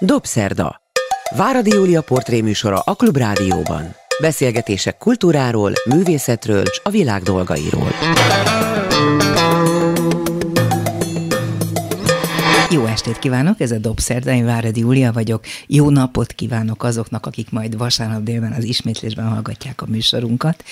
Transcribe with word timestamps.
Dobszerda. 0.00 0.80
Váradi 1.36 1.70
Júlia 1.74 2.00
portréműsora 2.00 2.78
a 2.78 2.94
Klubrádióban. 2.94 3.94
Beszélgetések 4.20 4.98
kultúráról, 4.98 5.72
művészetről 5.84 6.62
és 6.62 6.80
a 6.82 6.90
világ 6.90 7.22
dolgairól. 7.22 7.88
Jó 12.70 12.84
estét 12.84 13.18
kívánok, 13.18 13.60
ez 13.60 13.70
a 13.70 13.78
Dobszerda, 13.78 14.32
én 14.32 14.44
Váradi 14.44 14.80
Júlia 14.80 15.12
vagyok. 15.12 15.44
Jó 15.66 15.90
napot 15.90 16.32
kívánok 16.32 16.84
azoknak, 16.84 17.26
akik 17.26 17.50
majd 17.50 17.76
vasárnap 17.76 18.22
délben 18.22 18.52
az 18.52 18.64
ismétlésben 18.64 19.28
hallgatják 19.28 19.82
a 19.82 19.86
műsorunkat. 19.88 20.64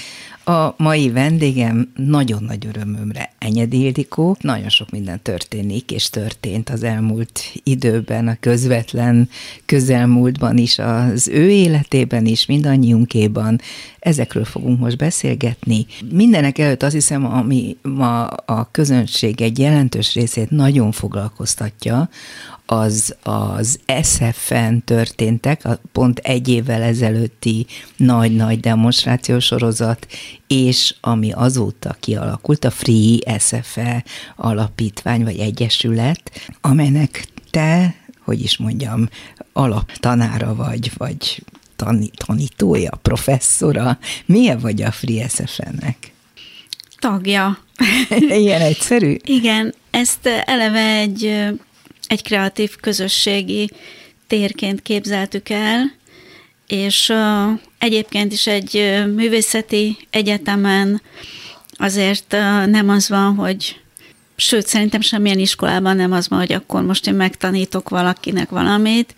A 0.48 0.74
mai 0.76 1.10
vendégem 1.10 1.92
nagyon 1.96 2.42
nagy 2.42 2.66
örömömre 2.66 3.32
Enyedi 3.38 3.84
Ildikó. 3.84 4.36
Nagyon 4.40 4.68
sok 4.68 4.90
minden 4.90 5.22
történik, 5.22 5.90
és 5.90 6.10
történt 6.10 6.70
az 6.70 6.82
elmúlt 6.82 7.40
időben, 7.62 8.28
a 8.28 8.36
közvetlen 8.40 9.28
közelmúltban 9.64 10.56
is, 10.56 10.78
az 10.78 11.28
ő 11.28 11.50
életében 11.50 12.26
is, 12.26 12.46
mindannyiunkéban. 12.46 13.60
Ezekről 13.98 14.44
fogunk 14.44 14.80
most 14.80 14.96
beszélgetni. 14.96 15.86
Mindenek 16.10 16.58
előtt 16.58 16.82
azt 16.82 16.94
hiszem, 16.94 17.24
ami 17.24 17.76
ma 17.82 18.24
a 18.26 18.68
közönség 18.70 19.40
egy 19.40 19.58
jelentős 19.58 20.14
részét 20.14 20.50
nagyon 20.50 20.92
foglalkoztatja, 20.92 21.85
az 22.66 23.14
az 23.22 23.80
SF-en 24.02 24.84
történtek, 24.84 25.64
a 25.64 25.78
pont 25.92 26.18
egy 26.18 26.48
évvel 26.48 26.82
ezelőtti 26.82 27.66
nagy-nagy 27.96 28.60
demonstrációs 28.60 29.44
sorozat, 29.44 30.06
és 30.46 30.94
ami 31.00 31.32
azóta 31.32 31.96
kialakult, 32.00 32.64
a 32.64 32.70
Free 32.70 33.38
SFE 33.38 34.04
alapítvány 34.36 35.24
vagy 35.24 35.38
egyesület, 35.38 36.30
amelynek 36.60 37.26
te, 37.50 37.94
hogy 38.24 38.42
is 38.42 38.56
mondjam, 38.56 39.08
alaptanára 39.52 40.54
vagy, 40.54 40.92
vagy 40.96 41.44
tanítója, 42.16 42.90
professzora. 43.02 43.98
Milyen 44.26 44.58
vagy 44.58 44.82
a 44.82 44.90
Free 44.90 45.28
SFE-nek? 45.28 46.12
Tagja. 46.98 47.58
Ilyen 48.44 48.60
egyszerű? 48.60 49.16
Igen, 49.24 49.74
ezt 49.90 50.26
eleve 50.26 50.96
egy 50.96 51.46
egy 52.06 52.22
kreatív 52.22 52.76
közösségi 52.76 53.70
térként 54.26 54.82
képzeltük 54.82 55.48
el, 55.48 55.92
és 56.66 57.12
egyébként 57.78 58.32
is 58.32 58.46
egy 58.46 59.02
művészeti 59.14 59.96
egyetemen 60.10 61.02
azért 61.72 62.30
nem 62.66 62.88
az 62.88 63.08
van, 63.08 63.34
hogy 63.34 63.80
sőt, 64.36 64.66
szerintem 64.66 65.00
semmilyen 65.00 65.38
iskolában 65.38 65.96
nem 65.96 66.12
az 66.12 66.28
van, 66.28 66.38
hogy 66.38 66.52
akkor 66.52 66.82
most 66.82 67.06
én 67.06 67.14
megtanítok 67.14 67.88
valakinek 67.88 68.48
valamit. 68.48 69.14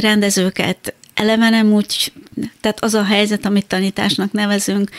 Rendezőket 0.00 0.94
eleve 1.14 1.48
nem 1.48 1.72
úgy, 1.72 2.12
tehát 2.60 2.84
az 2.84 2.94
a 2.94 3.04
helyzet, 3.04 3.44
amit 3.44 3.66
tanításnak 3.66 4.32
nevezünk, 4.32 4.90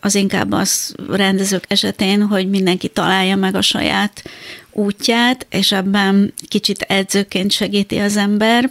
az 0.00 0.14
inkább 0.14 0.52
az 0.52 0.94
rendezők 1.10 1.64
esetén, 1.68 2.22
hogy 2.22 2.48
mindenki 2.48 2.88
találja 2.88 3.36
meg 3.36 3.54
a 3.54 3.62
saját 3.62 4.22
útját, 4.76 5.46
és 5.50 5.72
ebben 5.72 6.32
kicsit 6.48 6.80
edzőként 6.80 7.50
segíti 7.50 7.98
az 7.98 8.16
ember. 8.16 8.70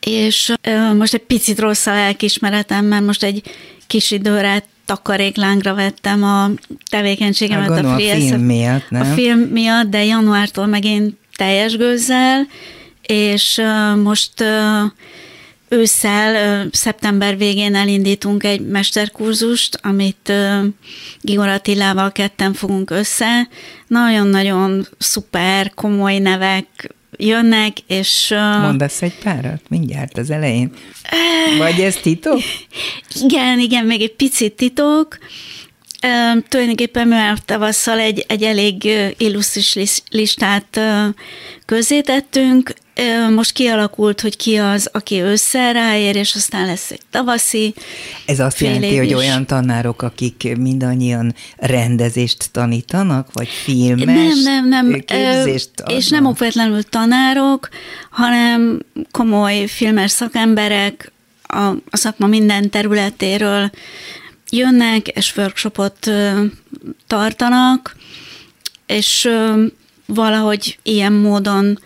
És 0.00 0.52
most 0.96 1.14
egy 1.14 1.22
picit 1.22 1.58
rossz 1.58 1.86
a 1.86 1.92
lelkismeretem, 1.92 2.84
mert 2.84 3.04
most 3.04 3.22
egy 3.22 3.42
kis 3.86 4.10
időre 4.10 4.64
takaréklángra 4.84 5.74
vettem 5.74 6.24
a 6.24 6.50
tevékenységemet 6.90 7.68
a, 7.68 7.88
a, 7.88 7.94
a 7.94 7.98
film 7.98 8.40
miatt, 8.40 8.90
nem? 8.90 9.00
A 9.00 9.04
film 9.14 9.38
miatt, 9.38 9.86
de 9.86 10.04
januártól 10.04 10.66
megint 10.66 11.16
teljes 11.36 11.76
gőzzel, 11.76 12.46
és 13.02 13.62
most 14.02 14.44
ősszel, 15.68 16.66
szeptember 16.72 17.36
végén 17.36 17.74
elindítunk 17.74 18.44
egy 18.44 18.60
mesterkurzust, 18.60 19.78
amit 19.82 20.32
Gigor 21.20 21.48
Attilával 21.48 22.12
ketten 22.12 22.52
fogunk 22.52 22.90
össze. 22.90 23.48
Nagyon-nagyon 23.86 24.86
szuper, 24.98 25.74
komoly 25.74 26.18
nevek 26.18 26.94
jönnek, 27.16 27.78
és... 27.86 28.34
Mondasz 28.60 29.02
egy 29.02 29.18
párat 29.22 29.60
mindjárt 29.68 30.18
az 30.18 30.30
elején? 30.30 30.72
Vagy 31.58 31.80
ez 31.80 31.96
titok? 31.96 32.40
Igen, 33.24 33.58
igen, 33.58 33.84
még 33.84 34.02
egy 34.02 34.14
picit 34.14 34.52
titok. 34.52 35.18
Uh, 36.02 36.42
tulajdonképpen 36.48 37.08
mivel 37.08 37.36
tavasszal 37.44 37.98
egy, 37.98 38.24
egy 38.28 38.42
elég 38.42 38.88
illusztris 39.16 40.02
listát 40.10 40.76
uh, 40.76 41.14
közzétettünk, 41.64 42.74
most 43.34 43.52
kialakult, 43.52 44.20
hogy 44.20 44.36
ki 44.36 44.56
az, 44.56 44.88
aki 44.92 45.20
ősszel 45.20 45.72
ráér, 45.72 46.16
és 46.16 46.34
aztán 46.34 46.66
lesz 46.66 46.90
egy 46.90 47.00
tavaszi. 47.10 47.74
Ez 48.26 48.40
azt 48.40 48.60
jelenti, 48.60 48.96
hogy 48.96 49.14
olyan 49.14 49.46
tanárok, 49.46 50.02
akik 50.02 50.56
mindannyian 50.58 51.34
rendezést 51.56 52.50
tanítanak, 52.52 53.28
vagy 53.32 53.48
filmes 53.48 54.42
nem, 54.42 54.68
nem, 54.68 54.88
nem. 54.88 55.00
képzést 55.00 55.70
adnak? 55.80 55.98
És 55.98 56.08
nem 56.08 56.26
okvetlenül 56.26 56.82
tanárok, 56.82 57.68
hanem 58.10 58.82
komoly 59.10 59.66
filmes 59.66 60.10
szakemberek 60.10 61.12
a, 61.42 61.66
a 61.90 61.96
szakma 61.96 62.26
minden 62.26 62.70
területéről 62.70 63.70
jönnek, 64.50 65.08
és 65.08 65.36
workshopot 65.36 66.10
tartanak, 67.06 67.96
és 68.86 69.28
valahogy 70.06 70.78
ilyen 70.82 71.12
módon 71.12 71.78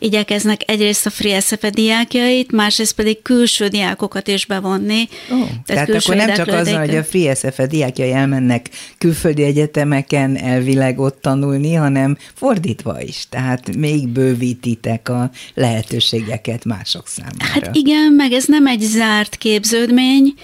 igyekeznek 0.00 0.60
egyrészt 0.66 1.06
a 1.06 1.10
Free 1.10 1.40
SFE 1.40 1.70
diákjait, 1.70 2.52
másrészt 2.52 2.94
pedig 2.94 3.22
külső 3.22 3.68
diákokat 3.68 4.28
is 4.28 4.46
bevonni. 4.46 5.08
Oh, 5.30 5.38
tehát, 5.38 5.64
tehát 5.64 5.88
akkor 5.88 6.16
nem 6.16 6.34
csak 6.34 6.48
az, 6.48 6.72
hogy 6.72 6.96
a 6.96 7.04
Free 7.04 7.34
SFE 7.34 7.66
diákjai 7.66 8.12
elmennek 8.12 8.70
külföldi 8.98 9.42
egyetemeken 9.42 10.36
elvileg 10.36 10.98
ott 10.98 11.20
tanulni, 11.20 11.74
hanem 11.74 12.16
fordítva 12.34 13.00
is. 13.02 13.26
Tehát 13.28 13.76
még 13.76 14.08
bővítitek 14.08 15.08
a 15.08 15.30
lehetőségeket 15.54 16.64
mások 16.64 17.08
számára. 17.08 17.44
Hát 17.52 17.70
igen, 17.72 18.12
meg 18.12 18.32
ez 18.32 18.44
nem 18.44 18.66
egy 18.66 18.80
zárt 18.80 19.36
képződmény, 19.36 20.34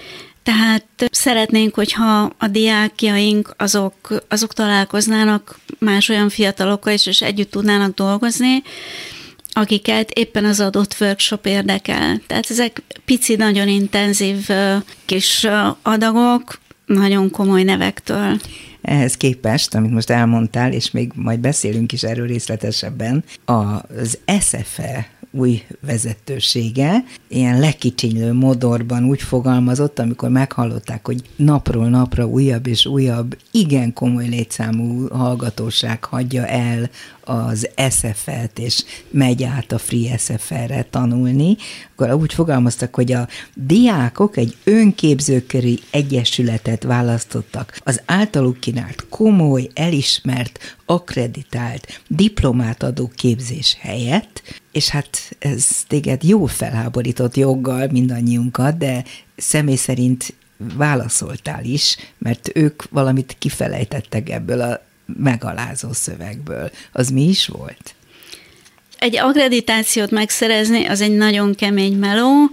tehát 0.47 1.09
szeretnénk, 1.11 1.75
hogyha 1.75 2.31
a 2.37 2.47
diákjaink 2.47 3.53
azok, 3.57 3.93
azok 4.27 4.53
találkoznának 4.53 5.59
más 5.79 6.09
olyan 6.09 6.29
fiatalokkal 6.29 6.93
is, 6.93 7.05
és 7.05 7.21
együtt 7.21 7.51
tudnának 7.51 7.95
dolgozni, 7.95 8.63
akiket 9.57 10.11
éppen 10.11 10.45
az 10.45 10.59
adott 10.59 10.95
workshop 10.99 11.45
érdekel. 11.45 12.21
Tehát 12.27 12.49
ezek 12.49 12.81
pici, 13.05 13.35
nagyon 13.35 13.67
intenzív 13.67 14.49
kis 15.05 15.47
adagok, 15.81 16.59
nagyon 16.85 17.31
komoly 17.31 17.63
nevektől. 17.63 18.39
Ehhez 18.81 19.17
képest, 19.17 19.75
amit 19.75 19.91
most 19.91 20.09
elmondtál, 20.09 20.73
és 20.73 20.91
még 20.91 21.11
majd 21.15 21.39
beszélünk 21.39 21.91
is 21.91 22.03
erről 22.03 22.27
részletesebben, 22.27 23.23
az 23.45 24.17
SFE 24.39 25.09
új 25.31 25.63
vezetősége. 25.79 27.03
Ilyen 27.27 27.59
lekicsinylő 27.59 28.33
modorban 28.33 29.03
úgy 29.03 29.21
fogalmazott, 29.21 29.99
amikor 29.99 30.29
meghallották, 30.29 31.05
hogy 31.05 31.21
napról 31.35 31.89
napra 31.89 32.25
újabb 32.25 32.67
és 32.67 32.85
újabb, 32.85 33.37
igen 33.51 33.93
komoly 33.93 34.27
létszámú 34.27 35.07
hallgatóság 35.07 36.03
hagyja 36.03 36.45
el 36.45 36.89
az 37.23 37.69
SFL-t, 37.89 38.59
és 38.59 38.83
megy 39.09 39.43
át 39.43 39.71
a 39.71 39.77
Free 39.77 40.17
SFL-re 40.17 40.87
tanulni, 40.89 41.57
akkor 41.97 42.13
úgy 42.13 42.33
fogalmaztak, 42.33 42.95
hogy 42.95 43.11
a 43.11 43.27
diákok 43.53 44.37
egy 44.37 44.55
önképzőköri 44.63 45.79
egyesületet 45.91 46.83
választottak 46.83 47.79
az 47.83 48.01
általuk 48.05 48.59
kínált 48.59 49.05
komoly, 49.09 49.67
elismert, 49.73 50.77
akreditált, 50.85 52.01
diplomát 52.07 52.83
adó 52.83 53.11
képzés 53.15 53.77
helyett, 53.79 54.41
és 54.71 54.89
hát 54.89 55.35
ez 55.39 55.67
téged 55.87 56.23
jó 56.23 56.45
felháborított 56.45 57.35
joggal 57.35 57.87
mindannyiunkat, 57.91 58.77
de 58.77 59.03
személy 59.35 59.75
szerint 59.75 60.33
válaszoltál 60.57 61.63
is, 61.63 61.97
mert 62.17 62.49
ők 62.53 62.83
valamit 62.89 63.35
kifelejtettek 63.39 64.29
ebből 64.29 64.61
a 64.61 64.81
megalázó 65.05 65.93
szövegből. 65.93 66.71
Az 66.91 67.09
mi 67.09 67.23
is 67.23 67.47
volt? 67.47 67.95
Egy 68.99 69.17
akkreditációt 69.17 70.11
megszerezni 70.11 70.85
az 70.85 71.01
egy 71.01 71.15
nagyon 71.15 71.55
kemény 71.55 71.97
meló, 71.97 72.49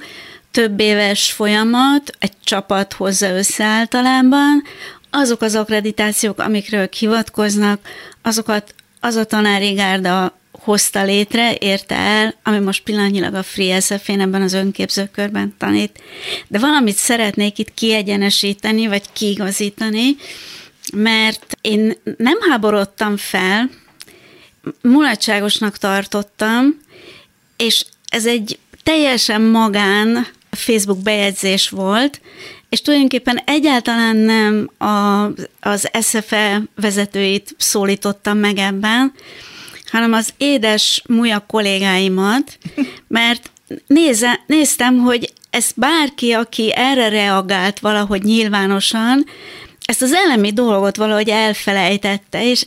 több 0.50 0.80
éves 0.80 1.32
folyamat, 1.32 2.16
egy 2.18 2.32
csapat 2.44 2.92
hozza 2.92 3.28
össze 3.28 3.64
általában, 3.64 4.62
azok 5.10 5.42
az 5.42 5.54
akkreditációk, 5.54 6.38
amikről 6.38 6.88
hivatkoznak, 6.98 7.80
azokat 8.22 8.74
az 9.00 9.14
a 9.14 9.24
tanári 9.24 9.72
gárda 9.72 10.38
hozta 10.52 11.04
létre, 11.04 11.54
érte 11.54 11.94
el, 11.94 12.34
ami 12.42 12.58
most 12.58 12.82
pillanatnyilag 12.82 13.34
a 13.34 13.42
Free 13.42 13.80
sf 13.80 14.08
ebben 14.08 14.42
az 14.42 14.52
önképzőkörben 14.52 15.54
tanít. 15.58 16.02
De 16.48 16.58
valamit 16.58 16.96
szeretnék 16.96 17.58
itt 17.58 17.74
kiegyenesíteni, 17.74 18.86
vagy 18.86 19.02
kiigazítani, 19.12 20.16
mert 20.92 21.56
én 21.60 21.96
nem 22.16 22.38
háborodtam 22.50 23.16
fel, 23.16 23.70
mulatságosnak 24.82 25.78
tartottam, 25.78 26.80
és 27.56 27.84
ez 28.08 28.26
egy 28.26 28.58
teljesen 28.82 29.40
magán 29.40 30.26
Facebook 30.50 30.98
bejegyzés 30.98 31.68
volt, 31.68 32.20
és 32.68 32.80
tulajdonképpen 32.80 33.40
egyáltalán 33.44 34.16
nem 34.16 34.70
a, 34.78 35.24
az 35.60 35.90
SFE 36.00 36.62
vezetőit 36.76 37.54
szólítottam 37.58 38.38
meg 38.38 38.58
ebben, 38.58 39.12
hanem 39.90 40.12
az 40.12 40.28
édes 40.36 41.02
muja 41.08 41.44
kollégáimat, 41.46 42.58
mert 43.08 43.50
nézze, 43.86 44.40
néztem, 44.46 44.98
hogy 44.98 45.32
ez 45.50 45.70
bárki, 45.74 46.32
aki 46.32 46.72
erre 46.74 47.08
reagált 47.08 47.78
valahogy 47.78 48.22
nyilvánosan, 48.22 49.26
ezt 49.84 50.02
az 50.02 50.12
elemi 50.12 50.52
dolgot 50.52 50.96
valahogy 50.96 51.28
elfelejtette, 51.28 52.50
és 52.50 52.66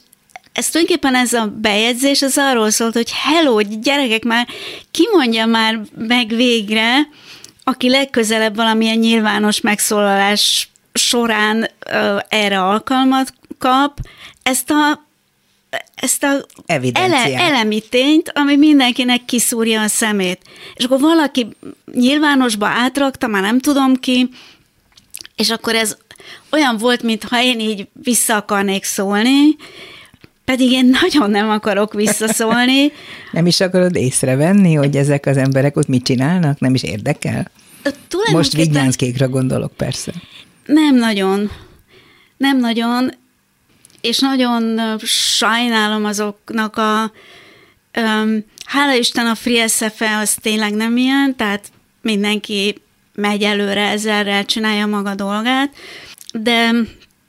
ez 0.58 0.70
tulajdonképpen 0.70 1.16
ez 1.16 1.34
a 1.34 1.54
bejegyzés, 1.62 2.22
az 2.22 2.38
arról 2.38 2.70
szólt, 2.70 2.94
hogy 2.94 3.12
hello, 3.12 3.62
gyerekek 3.62 4.24
már, 4.24 4.48
kimondja 4.92 5.46
már 5.46 5.80
meg 5.98 6.28
végre, 6.28 7.08
aki 7.64 7.90
legközelebb 7.90 8.56
valamilyen 8.56 8.98
nyilvános 8.98 9.62
megszólalás 9.62 10.70
során 10.94 11.70
ö, 11.92 12.18
erre 12.30 12.62
alkalmat 12.62 13.34
kap, 13.58 14.00
ezt 14.44 14.70
a 14.70 15.06
ezt 15.96 16.24
a 16.24 16.46
ele, 16.94 17.36
elemi 17.36 17.82
tényt, 17.90 18.32
ami 18.36 18.56
mindenkinek 18.56 19.26
kiszúrja 19.26 19.82
a 19.82 19.88
szemét. 19.88 20.42
És 20.74 20.84
akkor 20.84 21.00
valaki 21.00 21.48
nyilvánosba 21.94 22.68
átrakta, 22.68 23.28
már 23.28 23.42
nem 23.42 23.60
tudom 23.60 23.96
ki, 23.96 24.30
és 25.36 25.50
akkor 25.50 25.76
ez 25.76 25.98
olyan 26.52 26.78
volt, 26.78 27.04
mintha 27.04 27.42
én 27.42 27.60
így 27.60 27.88
vissza 27.94 28.36
akarnék 28.36 28.84
szólni, 28.84 29.56
pedig 30.52 30.72
én 30.72 30.96
nagyon 31.02 31.30
nem 31.30 31.50
akarok 31.50 31.94
visszaszólni. 31.94 32.92
nem 33.32 33.46
is 33.46 33.60
akarod 33.60 33.96
észrevenni, 33.96 34.74
hogy 34.74 34.96
ezek 34.96 35.26
az 35.26 35.38
emberek 35.38 35.78
ott 35.78 35.88
mit 35.88 36.04
csinálnak? 36.04 36.60
Nem 36.60 36.74
is 36.74 36.84
érdekel? 36.84 37.52
Most 38.32 38.54
Vigyánszkékra 38.54 39.28
gondolok, 39.28 39.74
persze. 39.74 40.14
Nem 40.66 40.96
nagyon. 40.96 41.52
Nem 42.38 42.60
nagyon, 42.60 43.14
és 44.02 44.20
nagyon 44.20 44.80
sajnálom 45.04 46.06
azoknak 46.06 46.78
a, 46.78 47.12
um, 47.98 48.46
hála 48.66 48.94
Isten 48.94 49.28
a 49.28 49.36
Free 49.36 49.68
SFE 49.68 50.18
az 50.18 50.34
tényleg 50.42 50.74
nem 50.74 50.98
ilyen, 50.98 51.36
tehát 51.36 51.72
mindenki 52.02 52.82
megy 53.14 53.44
előre 53.44 53.90
ezerrel, 53.90 54.46
csinálja 54.46 54.86
maga 54.86 55.16
dolgát, 55.16 55.76
de 56.34 56.72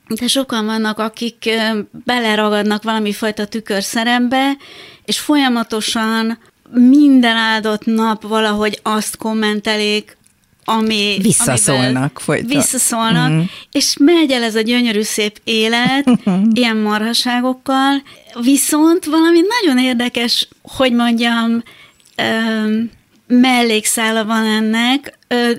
de 0.09 0.27
sokan 0.27 0.65
vannak, 0.65 0.99
akik 0.99 1.49
beleragadnak 1.91 2.83
valami 2.83 3.13
fajta 3.13 3.45
tükörszerembe, 3.45 4.57
és 5.05 5.19
folyamatosan 5.19 6.37
minden 6.71 7.35
áldott 7.35 7.85
nap 7.85 8.27
valahogy 8.27 8.79
azt 8.83 9.17
kommentelik, 9.17 10.17
ami... 10.65 11.17
Visszaszólnak 11.21 12.19
folyton. 12.19 12.47
Visszaszólnak, 12.47 13.31
mm. 13.31 13.41
és 13.71 13.95
megy 13.99 14.31
el 14.31 14.43
ez 14.43 14.55
a 14.55 14.61
gyönyörű 14.61 15.01
szép 15.01 15.39
élet, 15.43 16.09
ilyen 16.53 16.77
marhaságokkal, 16.77 18.03
viszont 18.41 19.05
valami 19.05 19.39
nagyon 19.61 19.83
érdekes, 19.83 20.47
hogy 20.61 20.93
mondjam, 20.93 21.63
mellékszála 23.27 24.25
van 24.25 24.45
ennek, 24.45 25.17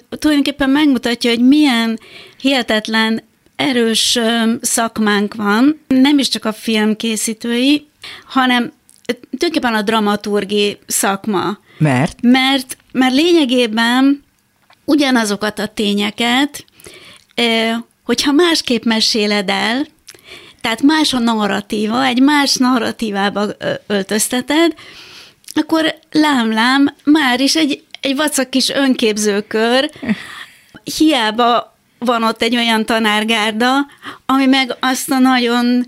tulajdonképpen 0.08 0.70
megmutatja, 0.70 1.30
hogy 1.30 1.46
milyen 1.46 1.98
hihetetlen 2.40 3.22
erős 3.60 4.18
szakmánk 4.60 5.34
van, 5.34 5.80
nem 5.86 6.18
is 6.18 6.28
csak 6.28 6.44
a 6.44 6.52
filmkészítői, 6.52 7.86
hanem 8.26 8.72
tulajdonképpen 9.38 9.74
a 9.74 9.82
dramaturgi 9.82 10.78
szakma. 10.86 11.58
Mert? 11.78 12.18
Mert, 12.22 12.76
mert 12.92 13.14
lényegében 13.14 14.24
ugyanazokat 14.84 15.58
a 15.58 15.66
tényeket, 15.66 16.64
hogyha 18.04 18.32
másképp 18.32 18.84
meséled 18.84 19.48
el, 19.48 19.86
tehát 20.60 20.82
más 20.82 21.12
a 21.12 21.18
narratíva, 21.18 22.04
egy 22.04 22.20
más 22.20 22.56
narratívába 22.56 23.46
öltözteted, 23.86 24.74
akkor 25.54 25.94
lám-lám, 26.10 26.94
már 27.04 27.40
is 27.40 27.56
egy, 27.56 27.82
egy 28.00 28.16
vacak 28.16 28.50
kis 28.50 28.68
önképzőkör, 28.68 29.90
hiába 30.96 31.69
van 32.04 32.22
ott 32.22 32.42
egy 32.42 32.56
olyan 32.56 32.84
tanárgárda, 32.84 33.70
ami 34.26 34.46
meg 34.46 34.76
azt 34.80 35.10
a 35.10 35.18
nagyon 35.18 35.84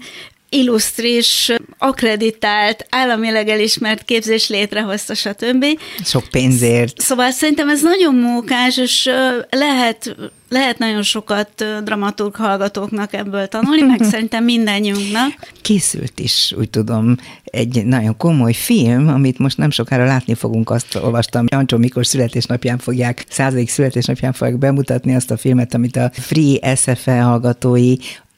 illusztris, 0.52 1.52
akreditált, 1.78 2.86
államileg 2.90 3.48
elismert 3.48 4.04
képzés 4.04 4.48
létrehozta, 4.48 5.14
stb. 5.14 5.64
Sok 6.04 6.24
pénzért. 6.30 7.00
Szóval 7.00 7.30
szerintem 7.30 7.68
ez 7.68 7.82
nagyon 7.82 8.14
mókás, 8.14 8.76
és 8.76 9.10
lehet, 9.50 10.16
lehet 10.48 10.78
nagyon 10.78 11.02
sokat 11.02 11.64
dramaturg 11.84 12.34
hallgatóknak 12.34 13.12
ebből 13.12 13.46
tanulni, 13.46 13.82
meg 13.82 14.02
szerintem 14.10 14.44
mindannyiunknak. 14.44 15.32
Készült 15.60 16.18
is, 16.18 16.54
úgy 16.58 16.70
tudom, 16.70 17.16
egy 17.44 17.84
nagyon 17.84 18.16
komoly 18.16 18.52
film, 18.52 19.08
amit 19.08 19.38
most 19.38 19.56
nem 19.56 19.70
sokára 19.70 20.04
látni 20.04 20.34
fogunk, 20.34 20.70
azt 20.70 20.94
olvastam. 20.94 21.46
Jancsó 21.48 21.76
mikor 21.76 22.06
születésnapján 22.06 22.78
fogják, 22.78 23.24
századik 23.28 23.68
születésnapján 23.68 24.32
fogják 24.32 24.58
bemutatni 24.58 25.14
azt 25.14 25.30
a 25.30 25.36
filmet, 25.36 25.74
amit 25.74 25.96
a 25.96 26.10
Free 26.12 26.76
SFE 26.76 27.20
hallgatói 27.20 27.94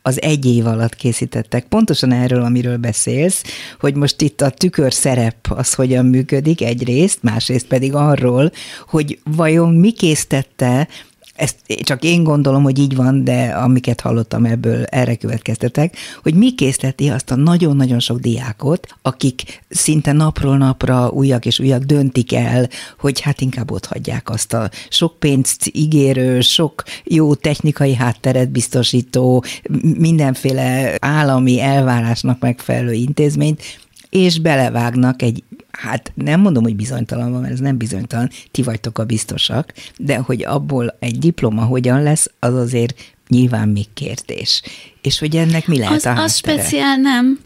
az 0.07 0.23
egy 0.23 0.47
év 0.47 0.67
alatt 0.67 0.95
készítettek. 0.95 1.67
Pontosan 1.67 2.13
erről, 2.13 2.43
amiről 2.43 2.77
beszélsz, 2.77 3.43
hogy 3.81 3.95
most 3.95 4.21
itt 4.21 4.41
a 4.41 4.51
tükör 4.51 4.93
szerep 4.93 5.37
az 5.49 5.75
hogyan 5.75 6.07
működik 6.07 6.63
egyrészt, 6.63 7.23
másrészt 7.23 7.67
pedig 7.67 7.95
arról, 7.95 8.51
hogy 8.89 9.19
vajon 9.25 9.75
mi 9.75 9.93
késztette 9.93 10.89
ezt 11.35 11.57
csak 11.83 12.03
én 12.03 12.23
gondolom, 12.23 12.63
hogy 12.63 12.79
így 12.79 12.97
van, 12.97 13.25
de 13.25 13.43
amiket 13.43 14.01
hallottam 14.01 14.45
ebből, 14.45 14.85
erre 14.85 15.15
következtetek, 15.15 15.97
hogy 16.23 16.35
mi 16.35 16.55
készíteti 16.55 17.09
azt 17.09 17.31
a 17.31 17.35
nagyon-nagyon 17.35 18.01
sok 18.01 18.19
diákot, 18.19 18.87
akik 19.03 19.63
szinte 19.69 20.13
napról 20.13 20.57
napra 20.57 21.09
újak 21.09 21.47
és 21.47 21.59
újak 21.59 21.83
döntik 21.83 22.35
el, 22.35 22.69
hogy 22.99 23.21
hát 23.21 23.41
inkább 23.41 23.71
ott 23.71 23.87
hagyják 23.87 24.31
azt 24.31 24.53
a 24.53 24.71
sok 24.89 25.19
pénzt 25.19 25.71
ígérő, 25.73 26.41
sok 26.41 26.83
jó 27.05 27.35
technikai 27.35 27.95
hátteret 27.95 28.51
biztosító, 28.51 29.45
mindenféle 29.81 30.97
állami 31.01 31.61
elvárásnak 31.61 32.41
megfelelő 32.41 32.93
intézményt, 32.93 33.63
és 34.11 34.39
belevágnak 34.39 35.23
egy 35.23 35.43
hát 35.79 36.13
nem 36.15 36.41
mondom, 36.41 36.63
hogy 36.63 36.77
bizonytalan 36.77 37.31
van, 37.31 37.41
mert 37.41 37.53
ez 37.53 37.61
nem 37.61 37.77
bizonytalan, 37.77 38.31
ti 38.51 38.63
vagytok 38.63 38.99
a 38.99 39.05
biztosak, 39.05 39.73
de 39.99 40.17
hogy 40.17 40.45
abból 40.45 40.97
egy 40.99 41.19
diploma 41.19 41.63
hogyan 41.63 42.03
lesz, 42.03 42.31
az 42.39 42.55
azért 42.55 43.15
nyilván 43.29 43.69
még 43.69 43.87
kérdés. 43.95 44.63
És 45.03 45.19
hogy 45.19 45.37
ennek 45.37 45.67
mi 45.67 45.79
lehet 45.79 45.95
az, 45.95 46.05
a 46.05 46.09
háttere? 46.09 46.25
Az 46.25 46.37
speciál 46.37 46.97
nem. 46.97 47.41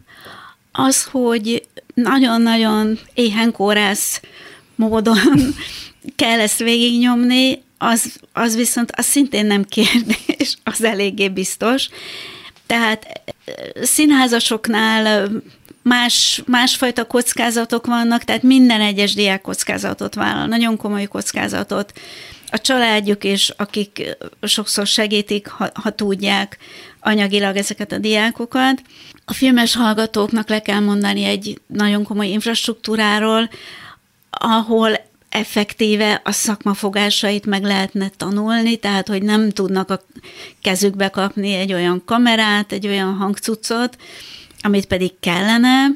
Az, 0.72 1.04
hogy 1.04 1.66
nagyon-nagyon 1.94 2.98
éhenkórász 3.14 4.20
módon 4.74 5.18
kell 6.16 6.40
ezt 6.40 6.58
végignyomni, 6.58 7.62
az, 7.78 8.20
az 8.32 8.56
viszont 8.56 8.92
az 8.96 9.04
szintén 9.04 9.46
nem 9.46 9.64
kérdés, 9.64 10.56
az 10.64 10.84
eléggé 10.84 11.28
biztos. 11.28 11.88
Tehát 12.66 13.06
színházasoknál 13.82 15.30
más, 15.88 16.42
másfajta 16.46 17.06
kockázatok 17.06 17.86
vannak, 17.86 18.24
tehát 18.24 18.42
minden 18.42 18.80
egyes 18.80 19.14
diák 19.14 19.40
kockázatot 19.40 20.14
vállal, 20.14 20.46
nagyon 20.46 20.76
komoly 20.76 21.04
kockázatot. 21.04 21.92
A 22.50 22.60
családjuk 22.60 23.24
is, 23.24 23.52
akik 23.56 24.16
sokszor 24.42 24.86
segítik, 24.86 25.48
ha, 25.48 25.68
ha 25.74 25.90
tudják 25.90 26.58
anyagilag 27.00 27.56
ezeket 27.56 27.92
a 27.92 27.98
diákokat. 27.98 28.82
A 29.24 29.32
filmes 29.32 29.74
hallgatóknak 29.74 30.48
le 30.48 30.62
kell 30.62 30.80
mondani 30.80 31.24
egy 31.24 31.60
nagyon 31.66 32.04
komoly 32.04 32.28
infrastruktúráról, 32.28 33.50
ahol 34.30 35.06
effektíve 35.28 36.20
a 36.24 36.32
szakmafogásait 36.32 37.46
meg 37.46 37.62
lehetne 37.62 38.10
tanulni, 38.16 38.76
tehát 38.76 39.08
hogy 39.08 39.22
nem 39.22 39.50
tudnak 39.50 39.90
a 39.90 40.02
kezükbe 40.62 41.08
kapni 41.08 41.52
egy 41.54 41.72
olyan 41.72 42.02
kamerát, 42.04 42.72
egy 42.72 42.86
olyan 42.86 43.14
hangcuccot, 43.14 43.96
amit 44.60 44.86
pedig 44.86 45.12
kellene, 45.20 45.86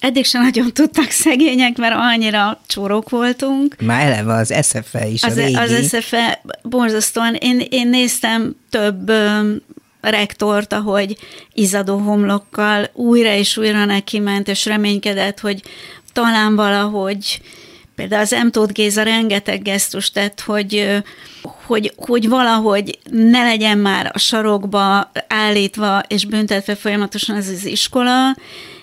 Eddig 0.00 0.24
sem 0.24 0.42
nagyon 0.42 0.72
tudtak 0.72 1.10
szegények, 1.10 1.76
mert 1.76 1.94
annyira 1.96 2.60
csórok 2.66 3.08
voltunk. 3.08 3.76
Már 3.80 4.06
eleve 4.06 4.34
az 4.34 4.54
SFE 4.62 5.06
is 5.06 5.22
az, 5.22 5.36
a 5.36 5.40
régi. 5.40 5.54
Az 5.54 5.96
SFE 6.00 6.42
borzasztóan. 6.62 7.34
Én, 7.34 7.66
én 7.70 7.88
néztem 7.88 8.56
több 8.70 9.08
ö, 9.08 9.52
rektort, 10.00 10.72
ahogy 10.72 11.16
izadó 11.54 11.96
homlokkal 11.96 12.90
újra 12.92 13.32
és 13.32 13.56
újra 13.56 13.84
neki 13.84 14.18
ment, 14.18 14.48
és 14.48 14.64
reménykedett, 14.64 15.40
hogy 15.40 15.62
talán 16.12 16.56
valahogy 16.56 17.40
például 18.00 18.22
az 18.22 18.36
M. 18.44 18.48
Tóth 18.50 18.72
Géza 18.72 19.02
rengeteg 19.02 19.62
gesztus 19.62 20.10
tett, 20.10 20.40
hogy, 20.40 21.02
hogy, 21.42 21.92
hogy 21.96 22.28
valahogy 22.28 22.98
ne 23.10 23.42
legyen 23.42 23.78
már 23.78 24.10
a 24.14 24.18
sarokba 24.18 25.10
állítva 25.28 26.02
és 26.08 26.24
büntetve 26.24 26.74
folyamatosan 26.74 27.36
ez 27.36 27.48
az 27.48 27.64
iskola, 27.64 28.36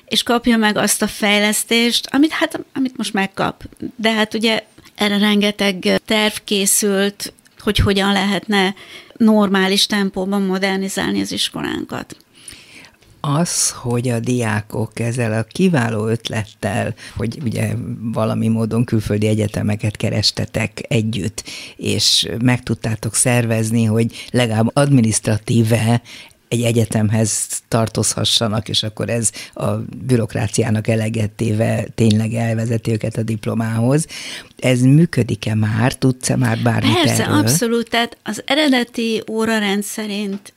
és 0.06 0.24
kapja 0.24 0.58
meg 0.58 0.78
azt 0.78 1.02
a 1.02 1.08
fejlesztést, 1.08 2.08
amit 2.12 2.32
hát, 2.32 2.60
amit 2.74 2.98
most 2.98 3.14
megkap. 3.14 3.64
De 3.96 4.12
hát 4.12 4.34
ugye 4.34 4.64
erre 4.96 5.18
rengeteg 5.18 6.02
terv 6.06 6.34
készült, 6.44 7.34
hogy 7.60 7.78
hogyan 7.78 8.12
lehetne 8.12 8.76
normális 9.16 9.86
tempóban 9.86 10.42
modernizálni 10.42 11.22
az 11.22 11.32
iskolánkat 11.32 12.16
az, 13.22 13.72
hogy 13.72 14.10
a 14.10 14.20
diákok 14.20 15.00
ezzel 15.00 15.34
a 15.34 15.44
kiváló 15.44 16.08
ötlettel, 16.08 16.96
hogy 17.16 17.38
ugye 17.44 17.74
valami 18.00 18.48
módon 18.48 18.84
külföldi 18.84 19.28
egyetemeket 19.28 19.98
kerestetek 19.98 20.82
együtt, 20.88 21.44
és 21.76 22.30
meg 22.42 22.64
tudtátok 22.64 23.16
szervezni, 23.16 23.84
hogy 23.84 24.28
legalább 24.32 24.70
administratíve 24.74 26.02
egy 26.48 26.62
egyetemhez 26.62 27.48
tartozhassanak, 27.68 28.70
és 28.70 28.84
akkor 28.84 29.10
ez 29.10 29.32
a 29.54 29.72
bürokráciának 30.06 30.88
elegettéve 30.88 31.88
tényleg 31.96 32.34
elvezeti 32.34 32.92
őket 32.92 33.18
a 33.18 33.24
diplomához. 33.24 34.08
Ez 34.60 34.82
működik-e 34.82 35.56
már? 35.56 35.94
Tudsz-e 35.94 36.36
már 36.36 36.60
bármit 36.60 36.94
Persze, 36.94 37.24
erről? 37.24 37.38
abszolút. 37.38 37.90
Tehát 37.90 38.18
az 38.24 38.44
eredeti 38.46 39.24
órarend 39.30 39.84
szerint 39.84 40.54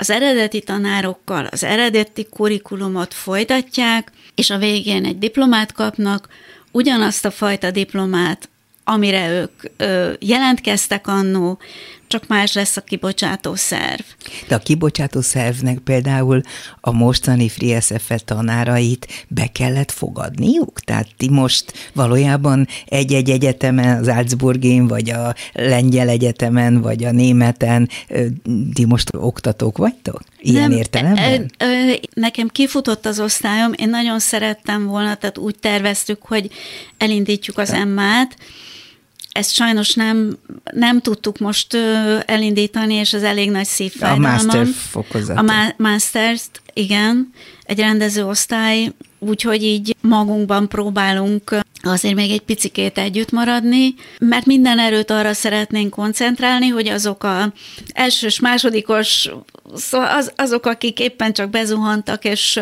az 0.00 0.10
eredeti 0.10 0.60
tanárokkal 0.60 1.44
az 1.44 1.64
eredeti 1.64 2.26
kurikulumot 2.30 3.14
folytatják, 3.14 4.12
és 4.34 4.50
a 4.50 4.58
végén 4.58 5.04
egy 5.04 5.18
diplomát 5.18 5.72
kapnak, 5.72 6.28
ugyanazt 6.70 7.24
a 7.24 7.30
fajta 7.30 7.70
diplomát, 7.70 8.48
amire 8.84 9.30
ők 9.30 9.52
ö, 9.76 10.12
jelentkeztek 10.18 11.06
annó, 11.06 11.58
csak 12.08 12.26
más 12.26 12.52
lesz 12.52 12.76
a 12.76 12.80
kibocsátó 12.80 13.54
szerv. 13.54 14.02
De 14.48 14.54
a 14.54 14.58
kibocsátó 14.58 15.20
szervnek 15.20 15.78
például 15.78 16.40
a 16.80 16.92
mostani 16.92 17.48
FreeSF 17.48 18.10
tanárait 18.24 19.06
be 19.28 19.46
kellett 19.46 19.90
fogadniuk? 19.90 20.80
Tehát 20.80 21.06
ti 21.16 21.28
most 21.30 21.72
valójában 21.92 22.68
egy-egy 22.86 23.30
egyetemen, 23.30 23.98
az 23.98 24.06
Salzburgén, 24.06 24.86
vagy 24.86 25.10
a 25.10 25.34
lengyel 25.52 26.08
egyetemen, 26.08 26.80
vagy 26.80 27.04
a 27.04 27.10
németen, 27.10 27.88
ti 28.72 28.84
most 28.84 29.10
oktatók 29.14 29.78
vagytok? 29.78 30.20
Ilyen 30.40 30.68
Nem, 30.68 30.78
értelemben? 30.78 31.52
Nekem 32.14 32.48
kifutott 32.48 33.06
az 33.06 33.20
osztályom, 33.20 33.72
én 33.76 33.88
nagyon 33.88 34.18
szerettem 34.18 34.86
volna, 34.86 35.14
tehát 35.14 35.38
úgy 35.38 35.58
terveztük, 35.58 36.22
hogy 36.22 36.50
elindítjuk 36.98 37.58
az 37.58 37.70
emmát, 37.70 38.36
ezt 39.32 39.54
sajnos 39.54 39.94
nem, 39.94 40.38
nem 40.72 41.00
tudtuk 41.00 41.38
most 41.38 41.74
elindítani, 42.26 42.94
és 42.94 43.12
az 43.12 43.22
elég 43.22 43.50
nagy 43.50 43.66
szívfájdalmam. 43.66 44.30
A 44.30 44.42
master 44.42 44.66
fokozat. 44.66 45.36
A 45.36 45.42
ma- 45.42 45.74
masters-t, 45.76 46.62
igen, 46.72 47.32
egy 47.62 47.78
rendezőosztály, 47.78 48.92
úgyhogy 49.18 49.62
így 49.62 49.96
magunkban 50.00 50.68
próbálunk 50.68 51.60
azért 51.82 52.14
még 52.14 52.30
egy 52.30 52.40
picikét 52.40 52.98
együtt 52.98 53.30
maradni, 53.30 53.94
mert 54.18 54.46
minden 54.46 54.78
erőt 54.78 55.10
arra 55.10 55.32
szeretnénk 55.32 55.90
koncentrálni, 55.90 56.68
hogy 56.68 56.88
azok 56.88 57.24
a 57.24 57.52
elsős, 57.92 58.40
másodikos, 58.40 59.30
szóval 59.76 60.08
az, 60.16 60.32
azok, 60.36 60.66
akik 60.66 60.98
éppen 60.98 61.32
csak 61.32 61.50
bezuhantak 61.50 62.24
és 62.24 62.60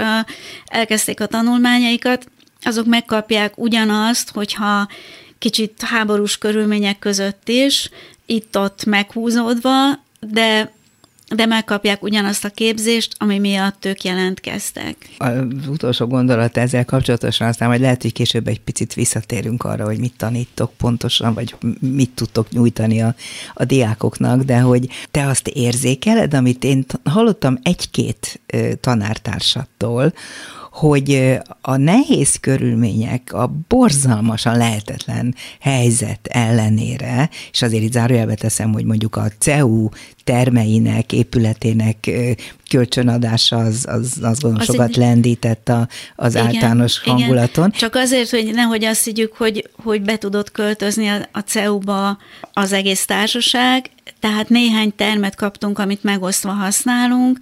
elkezdték 0.67 1.21
a 1.21 1.27
tanulmányaikat, 1.27 2.27
azok 2.63 2.87
megkapják 2.87 3.59
ugyanazt, 3.59 4.31
hogyha 4.31 4.89
kicsit 5.51 5.83
háborús 5.83 6.39
körülmények 6.39 6.99
között 6.99 7.49
is, 7.49 7.91
itt-ott 8.27 8.85
meghúzódva, 8.85 9.75
de 10.21 10.75
de 11.35 11.47
megkapják 11.47 12.03
ugyanazt 12.03 12.45
a 12.45 12.49
képzést, 12.49 13.15
ami 13.19 13.39
miatt 13.39 13.85
ők 13.85 14.05
jelentkeztek. 14.05 14.97
Az 15.19 15.69
utolsó 15.69 16.07
gondolat 16.07 16.57
ezzel 16.57 16.85
kapcsolatosan, 16.85 17.49
aztán 17.49 17.69
majd 17.69 17.81
lehet, 17.81 18.03
hogy 18.03 18.13
később 18.13 18.47
egy 18.47 18.61
picit 18.61 18.95
visszatérünk 18.95 19.65
arra, 19.65 19.85
hogy 19.85 19.99
mit 19.99 20.15
tanítok 20.17 20.73
pontosan, 20.77 21.35
vagy 21.35 21.55
mit 21.81 22.11
tudtok 22.11 22.51
nyújtani 22.51 23.03
a, 23.03 23.15
a 23.55 23.65
diákoknak, 23.65 24.43
de 24.43 24.59
hogy 24.59 24.89
te 25.11 25.27
azt 25.27 25.49
érzékeled, 25.49 26.35
amit 26.35 26.65
én 26.65 26.85
hallottam 27.05 27.59
egy-két 27.63 28.41
tanártársattól, 28.81 30.13
hogy 30.77 31.39
a 31.61 31.77
nehéz 31.77 32.37
körülmények, 32.41 33.33
a 33.33 33.53
borzalmasan 33.69 34.57
lehetetlen 34.57 35.35
helyzet 35.61 36.27
ellenére, 36.27 37.31
és 37.53 37.63
azért 37.63 37.83
itt 37.83 37.93
zárójelbe 37.93 38.35
teszem, 38.35 38.73
hogy 38.73 38.85
mondjuk 38.85 39.17
a 39.17 39.27
CEU 39.39 39.89
termeinek, 40.25 41.13
épületének 41.13 42.11
kölcsönadása 42.71 43.57
az, 43.57 43.87
az 43.89 44.19
az 44.23 44.41
gondolom 44.41 44.57
az 44.57 44.65
sokat 44.65 44.89
egy... 44.89 44.97
lendített 44.97 45.69
a, 45.69 45.89
az 46.17 46.35
igen, 46.35 46.47
általános 46.47 46.99
hangulaton. 46.99 47.67
Igen. 47.67 47.79
Csak 47.79 47.95
azért, 47.95 48.31
hogy 48.31 48.51
nehogy 48.53 48.85
azt 48.85 49.05
higgyük, 49.05 49.33
hogy, 49.37 49.71
hogy 49.83 50.03
be 50.03 50.19
tudott 50.19 50.51
költözni 50.53 51.09
a, 51.09 51.29
a 51.33 51.41
CEU-ba 51.41 52.19
az 52.53 52.73
egész 52.73 53.05
társaság, 53.05 53.91
tehát 54.21 54.49
néhány 54.49 54.93
termet 54.97 55.35
kaptunk, 55.35 55.79
amit 55.79 56.03
megosztva 56.03 56.51
használunk, 56.51 57.39